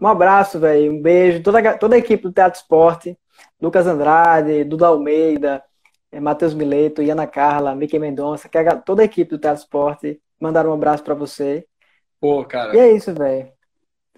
[0.00, 0.92] Um abraço, velho.
[0.94, 1.42] Um beijo.
[1.42, 3.18] Toda, a- toda a equipe do Teatro Esporte,
[3.60, 5.62] Lucas Andrade, Duda Almeida,
[6.12, 8.48] eh, Matheus Mileto, Iana Carla, Mickey Mendonça,
[8.86, 11.66] toda a equipe do Teatro Esporte mandaram um abraço pra você.
[12.18, 13.52] Pô, E cara, é isso, velho.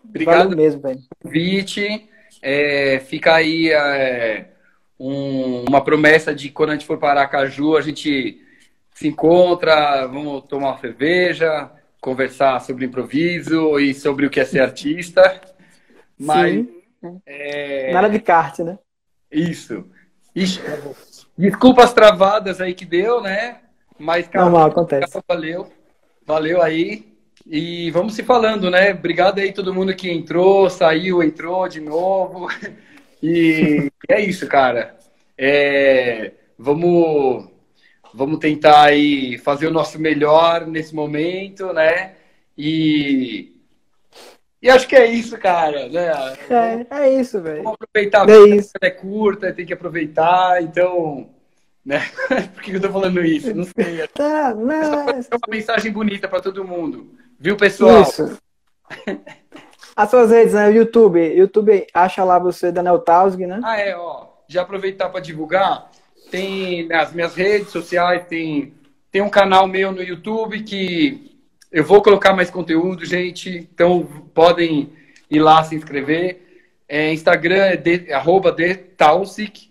[0.05, 1.01] Obrigado Valeu mesmo, velho.
[1.23, 2.09] convite.
[2.41, 4.51] É, fica aí é,
[4.99, 8.41] um- uma promessa de quando a gente for para Aracaju, a gente
[8.95, 11.71] se encontra, vamos tomar uma cerveja,
[12.01, 15.41] conversar sobre improviso e sobre o que é ser artista.
[16.19, 16.83] Mas Sim.
[17.27, 18.79] é, Nada de kart, né?
[19.31, 19.87] isso.
[20.35, 20.61] Ixi,
[21.37, 23.61] desculpa as travadas aí que deu, né?
[23.99, 25.21] Mas, cara, Normal, acontece.
[25.29, 25.71] valeu.
[26.27, 27.12] Valeu aí.
[27.47, 28.93] E vamos se falando, né?
[28.93, 32.49] Obrigado aí todo mundo que entrou, saiu, entrou de novo.
[33.25, 34.97] E é isso, cara.
[35.39, 37.49] É, vamos,
[38.13, 42.17] vamos tentar aí fazer o nosso melhor nesse momento, né?
[42.59, 43.53] E,
[44.61, 45.89] e acho que é isso, cara.
[45.89, 46.09] Né?
[46.51, 47.63] É, é isso, velho.
[47.63, 48.73] Vamos aproveitar, a É isso.
[48.81, 51.31] é curta, tem que aproveitar, então.
[51.85, 52.01] Né?
[52.55, 53.55] Por que eu tô falando isso?
[53.55, 54.05] Não sei.
[54.15, 57.22] Tá, não, É uma mensagem bonita para todo mundo.
[57.43, 58.03] Viu, pessoal?
[58.03, 58.39] Isso.
[59.97, 60.71] As suas redes, né?
[60.71, 61.19] YouTube.
[61.19, 63.61] YouTube acha lá você, Daniel Tausg, né?
[63.65, 64.29] Ah, é, ó.
[64.47, 65.91] Já aproveitar para divulgar.
[66.31, 68.73] Tem nas minhas redes sociais, tem,
[69.11, 71.37] tem um canal meu no YouTube que
[71.73, 73.69] eu vou colocar mais conteúdo, gente.
[73.75, 74.93] Então podem
[75.29, 76.65] ir lá se inscrever.
[76.89, 79.69] É, Instagram é de, arroba detausic,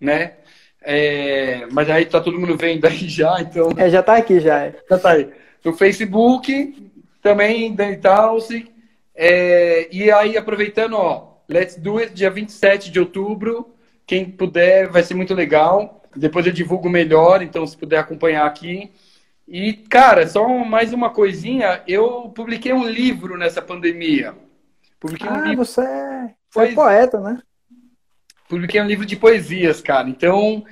[0.00, 0.36] né?
[0.80, 4.72] É, mas aí tá todo mundo vendo aí já, então É, já tá aqui já.
[4.88, 5.30] Já tá aí.
[5.64, 6.90] No Facebook,
[7.22, 8.70] também Dentalse.
[9.14, 13.74] É, e aí, aproveitando, ó, Let's Do It, dia 27 de outubro.
[14.06, 16.02] Quem puder, vai ser muito legal.
[16.14, 18.90] Depois eu divulgo melhor, então se puder acompanhar aqui.
[19.46, 21.82] E, cara, só mais uma coisinha.
[21.86, 24.34] Eu publiquei um livro nessa pandemia.
[25.00, 27.42] Publiquei um Ah, livro você é, você é poeta, né?
[28.48, 30.08] publiquei um livro de poesias, cara.
[30.08, 30.64] Então,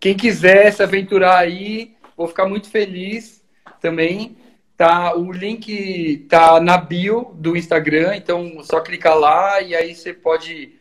[0.00, 3.43] quem quiser se aventurar aí, vou ficar muito feliz
[3.84, 4.36] também.
[4.76, 10.12] Tá, o link tá na bio do Instagram, então só clicar lá e aí você
[10.12, 10.72] pode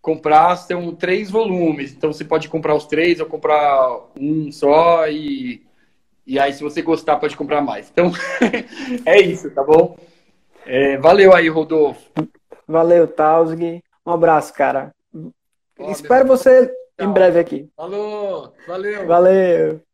[0.00, 0.56] comprar.
[0.56, 5.66] São três volumes, então você pode comprar os três ou comprar um só e,
[6.26, 7.90] e aí se você gostar pode comprar mais.
[7.90, 8.10] Então
[9.04, 9.98] é isso, tá bom?
[10.64, 12.00] É, valeu aí, Rodolfo.
[12.66, 13.82] Valeu, Tausg.
[14.06, 14.94] Um abraço, cara.
[15.78, 17.12] Ó, Espero você em Tchau.
[17.12, 17.68] breve aqui.
[17.76, 19.06] Falou, valeu.
[19.06, 19.91] Valeu.